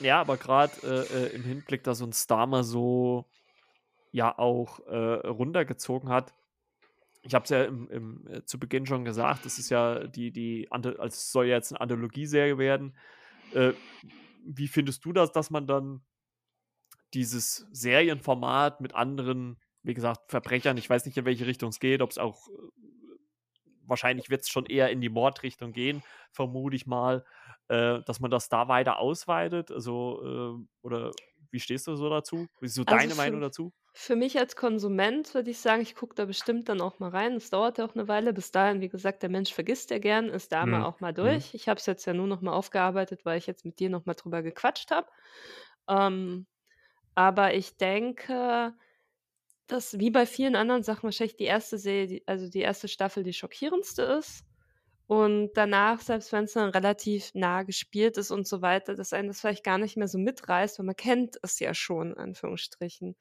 [0.00, 3.30] Ja, aber gerade äh, äh, im Hinblick, dass uns Starmer so
[4.10, 6.34] ja auch äh, runtergezogen hat.
[7.22, 10.30] Ich habe es ja im, im, äh, zu Beginn schon gesagt, es ist ja die,
[10.30, 12.96] die, Anth- also es soll ja jetzt eine Anthologieserie werden.
[13.52, 13.74] Äh,
[14.44, 16.04] wie findest du das, dass man dann
[17.14, 22.02] dieses Serienformat mit anderen, wie gesagt, Verbrechern, ich weiß nicht, in welche Richtung es geht,
[22.02, 22.52] ob es auch, äh,
[23.84, 27.24] wahrscheinlich wird es schon eher in die Mordrichtung gehen, vermute ich mal,
[27.68, 31.12] äh, dass man das da weiter ausweitet, also, äh, oder
[31.50, 32.48] wie stehst du so dazu?
[32.60, 33.72] Wie ist so Also deine für- Meinung dazu?
[33.98, 37.34] Für mich als Konsument würde ich sagen, ich gucke da bestimmt dann auch mal rein.
[37.34, 38.32] Es dauert ja auch eine Weile.
[38.34, 40.86] Bis dahin, wie gesagt, der Mensch vergisst ja gern, ist da mal Mhm.
[40.86, 41.54] auch mal durch.
[41.54, 44.06] Ich habe es jetzt ja nur noch mal aufgearbeitet, weil ich jetzt mit dir noch
[44.06, 45.08] mal drüber gequatscht habe.
[45.88, 46.46] Ähm,
[47.14, 48.74] aber ich denke,
[49.66, 53.32] dass wie bei vielen anderen Sachen wahrscheinlich die erste Serie, also die erste Staffel, die
[53.32, 54.44] schockierendste ist.
[55.08, 59.28] Und danach, selbst wenn es dann relativ nah gespielt ist und so weiter, dass einen
[59.28, 63.16] das vielleicht gar nicht mehr so mitreißt, weil man kennt es ja schon, in Anführungsstrichen.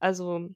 [0.00, 0.48] Also,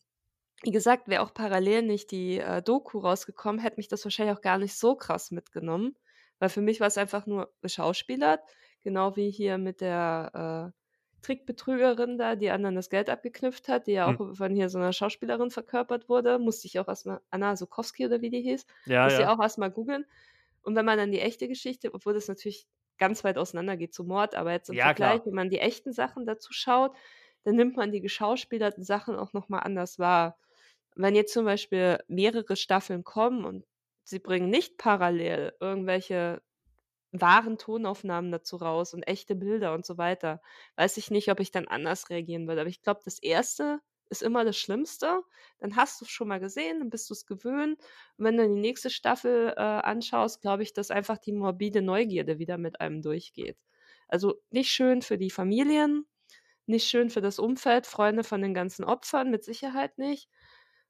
[0.62, 4.42] wie gesagt, wäre auch parallel nicht die äh, Doku rausgekommen, hätte mich das wahrscheinlich auch
[4.42, 5.96] gar nicht so krass mitgenommen,
[6.38, 8.40] Weil für mich war es einfach nur geschauspielert,
[8.82, 10.83] genau wie hier mit der äh,
[11.24, 14.34] Trickbetrügerin da, die anderen das Geld abgeknüpft hat, die ja auch Hm.
[14.36, 16.38] von hier so einer Schauspielerin verkörpert wurde.
[16.38, 19.28] Musste ich auch erstmal, Anna Sokowski oder wie die hieß, Ja, musste ich ja.
[19.28, 20.06] auch erstmal googeln.
[20.62, 22.66] Und wenn man dann die echte Geschichte, obwohl das natürlich
[22.98, 25.26] ganz weit auseinander geht zu Mord, aber jetzt im Ja, Vergleich, klar.
[25.26, 26.96] wenn man die echten Sachen dazu schaut,
[27.44, 30.38] dann nimmt man die geschauspielerten Sachen auch noch mal anders wahr.
[30.96, 33.66] Wenn jetzt zum Beispiel mehrere Staffeln kommen und
[34.04, 36.42] sie bringen nicht parallel irgendwelche
[37.14, 40.42] wahren Tonaufnahmen dazu raus und echte Bilder und so weiter,
[40.76, 42.62] weiß ich nicht, ob ich dann anders reagieren würde.
[42.62, 45.22] Aber ich glaube, das Erste ist immer das Schlimmste.
[45.60, 47.80] Dann hast du's schon mal gesehen, dann bist du's gewöhnt.
[48.18, 52.38] Und wenn du die nächste Staffel, äh, anschaust, glaube ich, dass einfach die morbide Neugierde
[52.38, 53.58] wieder mit einem durchgeht.
[54.08, 56.06] Also, nicht schön für die Familien,
[56.66, 60.28] nicht schön für das Umfeld, Freunde von den ganzen Opfern mit Sicherheit nicht.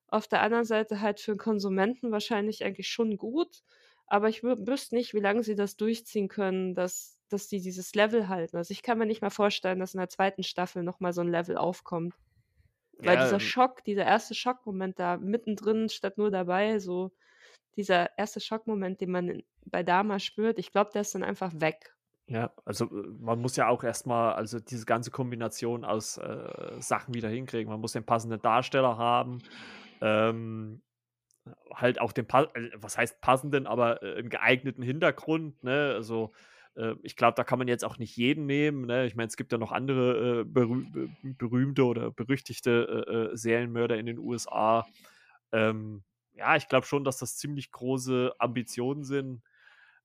[0.08, 3.62] Auf der anderen Seite halt für 'n Konsumenten wahrscheinlich eigentlich schon gut,
[4.06, 7.94] aber ich wü wüsste nicht, wie lange sie das durchziehen können, dass dass die dieses
[7.94, 8.56] Level halten.
[8.56, 11.22] Also, ich kann mir nicht mal vorstellen, dass in der zweiten Staffel noch mal so
[11.22, 12.14] 'n Level aufkommt.
[13.04, 17.12] Weil Ja, dieser ähm Schock, dieser erste Schockmoment da mittendrin statt nur dabei, so
[17.76, 21.96] dieser erste Schockmoment, den man bei Dahmer spürt, ich glaube, der ist dann einfach weg.
[22.28, 26.80] Ja, also, äh, man muss ja auch erst mal also, diese ganze Kombination aus, äh,
[26.80, 27.70] Sachen wieder hinkriegen.
[27.70, 29.42] Man muss den passenden Darsteller haben,
[30.00, 30.82] ähm,
[31.72, 35.92] halt auch den äh, was heißt passenden, aber, äh, 'n geeigneten Hintergrund, ne?
[35.94, 36.32] Also,
[36.76, 39.06] äh, ich glaube, da kann man jetzt auch nicht jeden nehmen, ne?
[39.06, 44.06] Ich meine, es gibt ja noch andere, äh, berüh be berühmte oder berüchtigte, Serienmörder in
[44.06, 44.86] den USA.
[45.52, 49.42] Ähm, ja, ich glaube schon, dass das ziemlich große Ambitionen sind,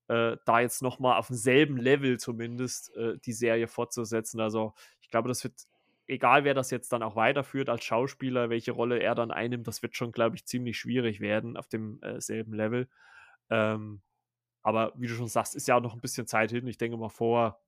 [0.08, 2.92] da jetzt noch mal aufm selben Level zumindest,
[3.26, 4.40] die Serie fortzusetzen.
[4.42, 5.54] Also, ich glaube, das wird
[6.10, 9.82] egal wer das jetzt dann auch weiterführt als Schauspieler, welche Rolle er dann einnimmt, das
[9.84, 12.90] wird schon, glaube ich, ziemlich schwierig werden auf dem, äh, Level.
[13.50, 14.02] Ähm,
[14.64, 16.68] aber wie du schon sagst, ist ja auch noch 'n bisschen Zeit hin.
[16.68, 17.62] Ich denke mal, vor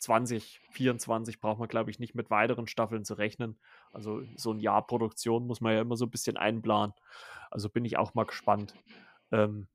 [0.00, 3.60] 2024 braucht man, glaube ich, nicht mit weiteren Staffeln zu rechnen.
[3.92, 6.94] Also, so 'n Jahr Produktion muss man ja immer so 'n bisschen einplanen.
[7.50, 8.74] Also, bin ich auch mal gespannt,
[9.32, 9.68] ähm,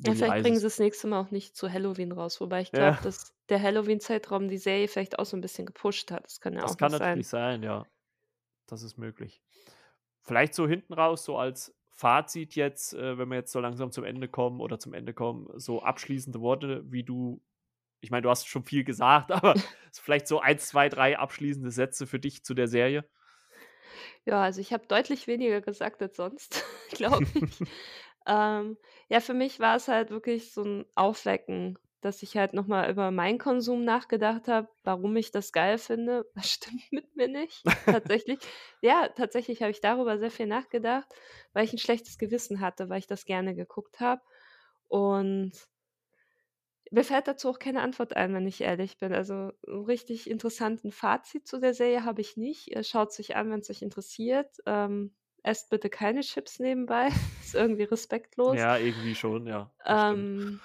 [0.00, 2.98] Ja, vielleicht bringen s sie's nächste Mal auch nicht zu Halloween raus, wobei ich glaube,
[2.98, 3.02] Ja.
[3.02, 6.24] dass der Halloween-Zeitraum die Serie vielleicht auch so 'n bisschen gepusht hat.
[6.26, 7.22] Das kann ja Das auch kann noch sein.
[7.22, 7.88] natürlich sein, ja.
[8.66, 9.42] Das ist möglich.
[10.22, 14.04] Vielleicht so hinten raus, so als Fazit jetzt, äh, wenn wir jetzt so langsam zum
[14.04, 17.42] Ende kommen oder zum Ende kommen, so abschließende Worte, wie du
[18.02, 19.58] ich meine, du hast schon viel gesagt, aber
[19.92, 23.08] vielleicht so 1, 2, 3 abschließende Sätze für dich zu der Serie?
[24.26, 27.64] Ja, also, ich habe deutlich weniger gesagt als sonst, glaube ich.
[28.26, 32.90] Ähm, ja, für mich war's halt wirklich so 'n Aufwecken, dass ich halt noch mal
[32.90, 36.26] über meinen Konsum nachgedacht habe, warum ich das geil finde.
[36.34, 37.66] Was stimmt mit mir nicht?
[37.88, 38.40] Tatsächlich.
[38.80, 41.08] Ja, tatsächlich habe ich darüber sehr viel nachgedacht,
[41.52, 44.22] weil ich 'n schlechtes Gewissen hatte, weil ich das gerne geguckt habe.
[44.88, 45.52] Und
[46.90, 49.12] mir fällt dazu auch keine Antwort ein, wenn ich ehrlich bin.
[49.14, 52.74] Also, 'n richtig interessanten Fazit zu der Serie habe ich nicht.
[52.76, 54.56] Äh, schaut's euch an, wenn's euch interessiert.
[54.66, 55.14] Ähm,
[55.44, 57.08] esst bitte keine Chips nebenbei,
[57.40, 58.66] ist irgendwie respektlos.
[58.66, 59.72] Ja, irgendwie schon, ja.
[59.84, 60.60] Ähm,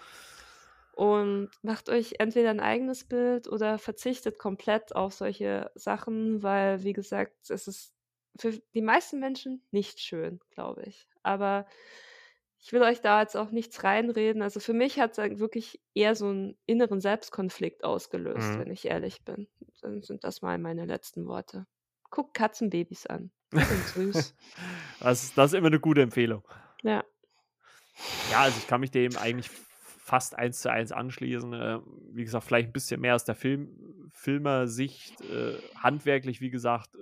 [0.92, 6.94] und macht euch entweder 'n eigenes Bild oder verzichtet komplett auf solche Sachen, weil, wie
[6.94, 7.96] gesagt, es ist
[8.40, 11.08] für die meisten Menschen nicht schön, glaube ich.
[11.24, 11.68] Aber
[12.60, 14.42] ich will euch da jetzt auch nichts reinreden.
[14.44, 18.60] Also, für mich hat's halt wirklich eher so 'n inneren Selbstkonflikt ausgelöst, Mhm.
[18.60, 19.50] wenn ich ehrlich bin.
[19.82, 21.68] Dann sind das mal meine letzten Worte.
[22.12, 23.32] Guckt Katzenbabys an.
[23.86, 24.34] Süß.
[25.00, 26.44] Das das ist immer 'ne gute Empfehlung.
[26.84, 27.08] Ja.
[28.30, 31.54] Ja, also, ich kann mich dem eigentlich fast 1 zu 1 anschließen.
[31.54, 31.80] Äh,
[32.12, 37.00] wie gesagt, vielleicht 'n bisschen mehr aus der Film Filmersicht, äh, handwerklich, wie gesagt, äh,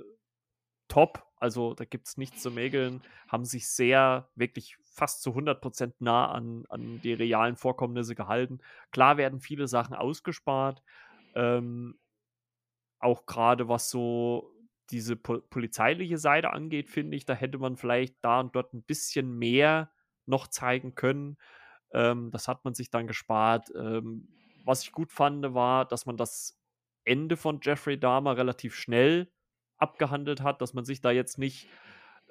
[0.90, 1.26] top.
[1.38, 3.04] Also, da gibt's nichts zu mäkeln.
[3.28, 8.60] Haben sich sehr wirklich fast zu 100 % nah an an die realen Vorkommnisse gehalten.
[8.92, 10.84] Klar werden viele Sachen ausgespart,
[11.36, 11.98] ähm
[13.02, 14.55] auch grade was so
[14.92, 18.84] diese po polizeiliche Seite angeht, finde ich, da hätte man vielleicht da und dort 'n
[18.84, 19.92] bisschen mehr
[20.26, 21.38] noch zeigen können.
[21.94, 23.70] Ähm, das hat man sich dann gespart.
[23.76, 24.30] Ähm,
[24.66, 26.60] was ich gut fand, war, dass man das
[27.06, 29.32] Ende von Jeffrey Dahmer relativ schnell
[29.78, 31.70] abgehandelt hat, dass man sich da jetzt nicht,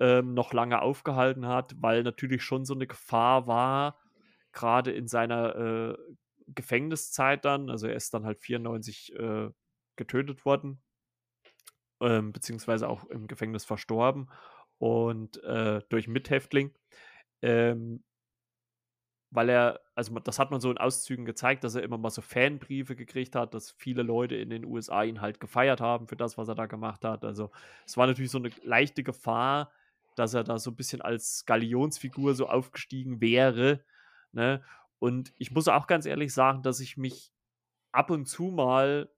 [0.01, 4.01] ähm, noch lange aufgehalten hat, weil natürlich schon so 'ne Gefahr war,
[4.53, 5.99] grade in seiner, äh,
[6.49, 7.71] Gefängniszeit dann.
[7.71, 9.51] Also, er ist dann halt 94, äh,
[9.97, 10.83] getötet worden
[12.05, 14.29] ähm, beziehungsweise auch im Gefängnis verstorben
[14.79, 16.75] und, äh, durch Mithäftling.
[17.43, 18.03] Ähm
[19.31, 22.21] weil er also, das hat man so in Auszügen gezeigt, dass er immer mal so
[22.23, 26.37] Fanbriefe gekriegt hat, dass viele Leute in den USA ihn halt gefeiert haben für das,
[26.39, 27.25] was er da gemacht hat.
[27.25, 27.51] Also,
[27.87, 29.73] es war natürlich so 'ne leichte Gefahr,
[30.17, 33.85] dass er da so 'n bisschen als Galionsfigur so aufgestiegen wäre,
[34.33, 34.63] ne?
[34.99, 37.31] Und ich muss auch ganz ehrlich sagen, dass ich mich
[37.93, 39.11] ab und zu mal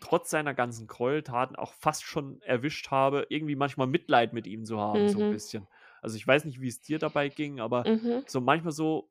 [0.00, 4.80] trotz seiner ganzen Gräueltaten auch fast schon erwischt habe, irgendwie manchmal Mitleid mit ihm zu
[4.80, 5.28] haben, so ein Mhm.
[5.28, 5.68] bisschen.
[6.02, 8.24] Also ich weiß nicht, wie es dir dabei ging, aber Mhm.
[8.26, 9.10] so manchmal so,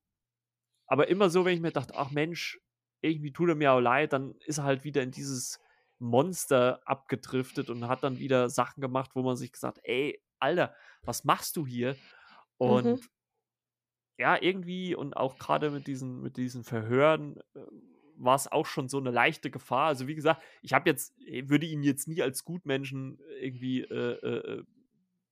[0.88, 2.60] aber immer so, wenn ich mir dachte, ach Mensch,
[3.02, 5.60] irgendwie tut er mir auch leid, dann ist er halt wieder in dieses
[6.00, 11.24] Monster abgedriftet und hat dann wieder Sachen gemacht, wo man sich gesagt, ey, Alter, was
[11.26, 12.00] machst du hier?
[12.58, 13.10] Und Mhm.
[14.18, 17.62] ja, irgendwie und auch gerade mit diesen, mit diesen Verhören äh,
[18.20, 19.88] war es auch schon so eine leichte Gefahr.
[19.88, 24.14] Also wie gesagt, ich habe jetzt, äh, würde ihn jetzt nie als Gutmenschen irgendwie äh,
[24.60, 24.64] äh,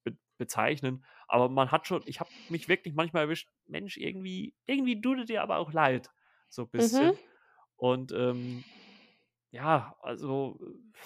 [0.04, 5.02] be bezeichnen, aber man hat schon, ich habe mich wirklich manchmal erwischt, Mensch, irgendwie, irgendwie
[5.02, 6.12] tut es dir aber auch leid,
[6.50, 7.12] so ein Mhm.
[7.12, 7.20] bisschen.
[7.78, 8.66] Und ähm,
[9.52, 10.98] ja, also, äh,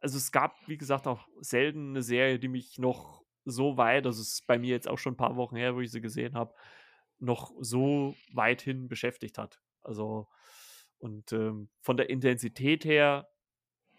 [0.00, 4.20] also es gab, wie gesagt, auch selten eine Serie, die mich noch so weit, also
[4.20, 6.34] es ist bei mir jetzt auch schon ein paar Wochen her, wo ich sie gesehen
[6.34, 6.54] habe,
[7.18, 9.60] noch so weithin beschäftigt hat.
[9.82, 10.28] Also,
[10.98, 13.28] und ähm, von der Intensität her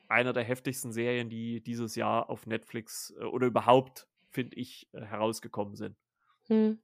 [0.07, 5.01] einer der heftigsten Serien, die dieses Jahr auf Netflix äh, oder überhaupt, finde ich, äh,
[5.01, 5.97] herausgekommen sind.
[6.47, 6.79] Mhm.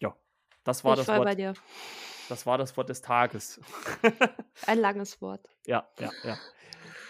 [0.00, 0.16] Ja,
[0.64, 1.38] das war Ich das voll bei Wort.
[1.38, 1.54] dir.
[2.28, 3.60] Das war das Wort des Tages.
[4.66, 5.48] Ein langes Wort.
[5.66, 6.38] ja, ja, ja.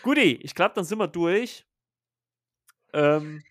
[0.03, 1.67] Guti, ich glaube, dann sind wir durch.
[2.93, 3.43] Ähm,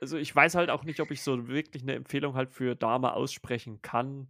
[0.00, 3.12] also ich weiß halt auch nicht, ob ich so wirklich eine Empfehlung halt für Dame
[3.12, 4.28] aussprechen kann.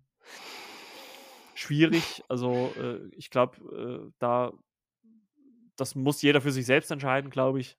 [1.55, 2.23] Schwierig.
[2.29, 3.59] Also äh, ich glaube,
[4.09, 4.53] äh, da
[5.77, 7.79] das muss jeder für sich selbst entscheiden, glaube ich,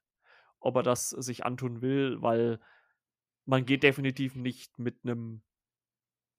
[0.59, 2.59] ob er das sich antun will, weil
[3.45, 5.41] man geht definitiv nicht mit einem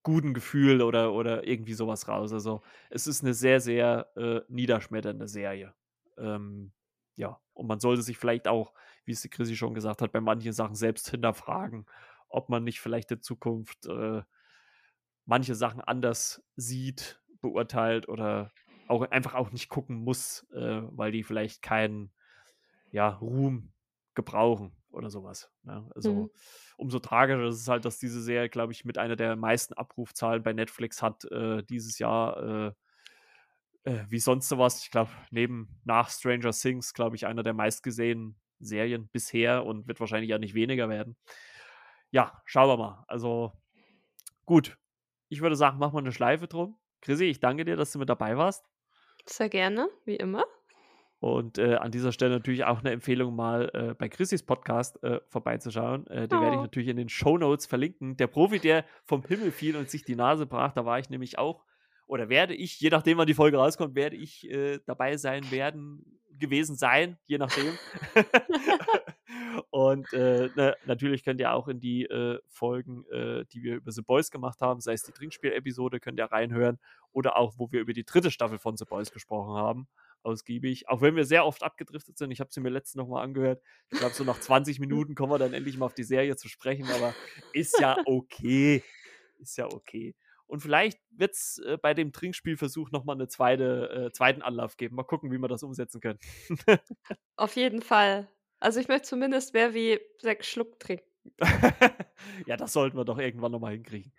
[0.02, 2.32] guten Gefühl oder, oder irgendwie sowas raus.
[2.32, 5.74] Also es ist eine sehr, sehr äh, niederschmetternde Serie.
[6.18, 6.72] Ähm,
[7.16, 8.74] ja, und man sollte sich vielleicht auch,
[9.04, 11.86] wie es die Chrissy schon gesagt hat, bei manchen Sachen selbst hinterfragen,
[12.28, 14.22] ob man nicht vielleicht in Zukunft äh,
[15.24, 18.50] manche Sachen anders sieht, beurteilt oder
[18.88, 22.12] auch einfach auch nicht gucken muss, äh, weil die vielleicht keinen
[22.90, 23.72] ja, Ruhm
[24.14, 25.50] gebrauchen oder sowas.
[25.62, 25.88] Ne?
[25.94, 26.30] Also Mhm.
[26.78, 30.42] umso tragischer ist es halt, dass diese Serie, glaube ich, mit einer der meisten Abrufzahlen
[30.42, 32.68] bei Netflix hat äh, dieses Jahr.
[32.68, 32.72] Äh,
[33.84, 34.82] äh, wie sonst sowas.
[34.82, 40.00] Ich glaube, neben nach Stranger Things, glaube ich, einer der meistgesehenen Serien bisher und wird
[40.00, 41.16] wahrscheinlich ja nicht weniger werden.
[42.10, 43.04] Ja, schauen wir mal.
[43.08, 43.52] Also
[44.46, 44.78] gut.
[45.28, 46.78] Ich würde sagen, machen wir eine Schleife drum.
[47.04, 48.64] Chrissy, ich danke dir, dass du mit dabei warst.
[49.26, 50.44] Sehr gerne, wie immer.
[51.20, 55.20] Und äh, an dieser Stelle natürlich auch eine Empfehlung, mal äh, bei Chrissys Podcast äh,
[55.28, 56.06] vorbeizuschauen.
[56.08, 56.62] Äh, den werde ich Oh.
[56.62, 58.16] natürlich in den Show Notes verlinken.
[58.18, 61.38] Der Profi, der vom Himmel fiel und sich die Nase brach, da war ich nämlich
[61.38, 61.64] auch,
[62.06, 66.20] oder werde ich, je nachdem, wann die Folge rauskommt, werde ich äh, dabei sein werden,
[66.38, 67.72] gewesen sein, je nachdem.
[69.70, 73.92] und äh, ne, natürlich könnt ihr auch in die äh, Folgen, äh, die wir über
[73.92, 76.78] The Boys gemacht haben, sei es die Trinkspiel-Episode, könnt ihr reinhören
[77.12, 79.88] oder auch, wo wir über die dritte Staffel von The Boys gesprochen haben
[80.24, 80.88] ausgiebig.
[80.88, 82.30] Auch wenn wir sehr oft abgedriftet sind.
[82.30, 83.62] Ich habe sie mir letztens noch mal angehört.
[83.90, 86.48] Ich glaube, so nach 20 Minuten kommen wir dann endlich mal auf die Serie zu
[86.48, 86.88] sprechen.
[86.90, 87.14] Aber
[87.52, 88.82] ist ja okay.
[89.38, 90.14] Ist ja okay.
[90.46, 94.76] Und vielleicht wird es äh, bei dem Trinkspielversuch noch mal einen zweite, äh, zweiten Anlauf
[94.76, 94.96] geben.
[94.96, 96.18] Mal gucken, wie wir das umsetzen können.
[97.36, 98.28] Auf jeden Fall.
[98.60, 101.04] Also ich möchte zumindest mehr wie sechs Schluck trinken.
[102.46, 104.12] ja, das sollten wir doch irgendwann noch mal hinkriegen.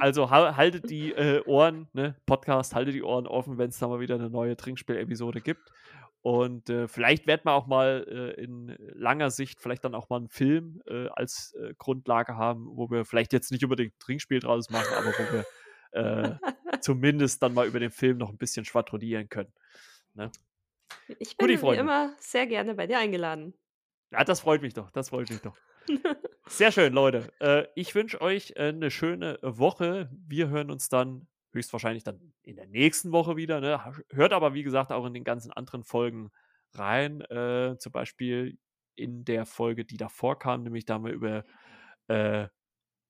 [0.00, 3.88] Also hal- haltet die äh, Ohren, ne, Podcast, haltet die Ohren offen, wenn es da
[3.88, 5.70] mal wieder eine neue Trinkspiel-Episode gibt.
[6.22, 10.18] Und äh, vielleicht werden wir auch mal äh, in langer Sicht vielleicht dann auch mal
[10.18, 14.38] einen Film äh, als äh, Grundlage haben, wo wir vielleicht jetzt nicht unbedingt ein Trinkspiel
[14.38, 15.44] draus machen, aber wo wir
[16.00, 16.36] äh,
[16.80, 19.52] zumindest dann mal über den Film noch ein bisschen schwadronieren können.
[20.14, 20.30] Ne?
[21.18, 23.54] Ich bin wie immer sehr gerne bei dir eingeladen.
[24.10, 25.56] Ja, das freut mich doch, das freut mich doch.
[26.46, 27.32] Sehr schön, Leute.
[27.40, 30.10] Äh, ich wünsche euch äh, eine schöne Woche.
[30.12, 33.60] Wir hören uns dann höchstwahrscheinlich dann in der nächsten Woche wieder.
[33.60, 33.80] Ne?
[34.10, 36.30] Hört aber, wie gesagt, auch in den ganzen anderen Folgen
[36.74, 37.20] rein.
[37.22, 38.58] Äh, zum Beispiel
[38.94, 41.44] in der Folge, die davor kam, nämlich da haben wir über
[42.08, 42.48] äh,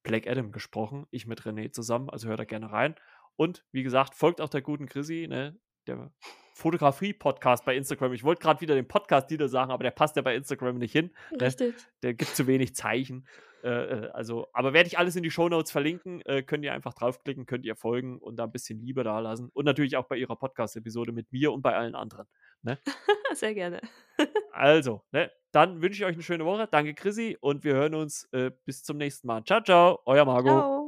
[0.02, 1.06] Black Adam gesprochen.
[1.10, 2.10] Ich mit René zusammen.
[2.10, 2.94] Also hört da gerne rein.
[3.36, 5.58] Und wie gesagt, folgt auch der guten Chrissy, ne?
[5.86, 6.10] Der
[6.54, 8.12] Fotografie-Podcast bei Instagram.
[8.12, 11.10] Ich wollte gerade wieder den Podcast-Titel sagen, aber der passt ja bei Instagram nicht hin.
[11.32, 11.46] Ne?
[11.46, 11.74] Richtig.
[12.02, 13.26] Der gibt zu wenig Zeichen.
[13.62, 16.20] Äh, äh, also, aber werde ich alles in die Shownotes verlinken.
[16.22, 19.50] Äh, könnt ihr einfach draufklicken, könnt ihr folgen und da ein bisschen Liebe da lassen.
[19.52, 22.26] Und natürlich auch bei ihrer Podcast-Episode mit mir und bei allen anderen.
[22.62, 22.78] Ne?
[23.34, 23.80] Sehr gerne.
[24.54, 25.30] Also, ne?
[25.50, 26.68] dann wünsche ich euch eine schöne Woche.
[26.70, 27.38] Danke, Chrissy.
[27.40, 29.42] Und wir hören uns äh, bis zum nächsten Mal.
[29.44, 30.00] Ciao, ciao.
[30.04, 30.50] Euer Margot.
[30.50, 30.81] Ciao.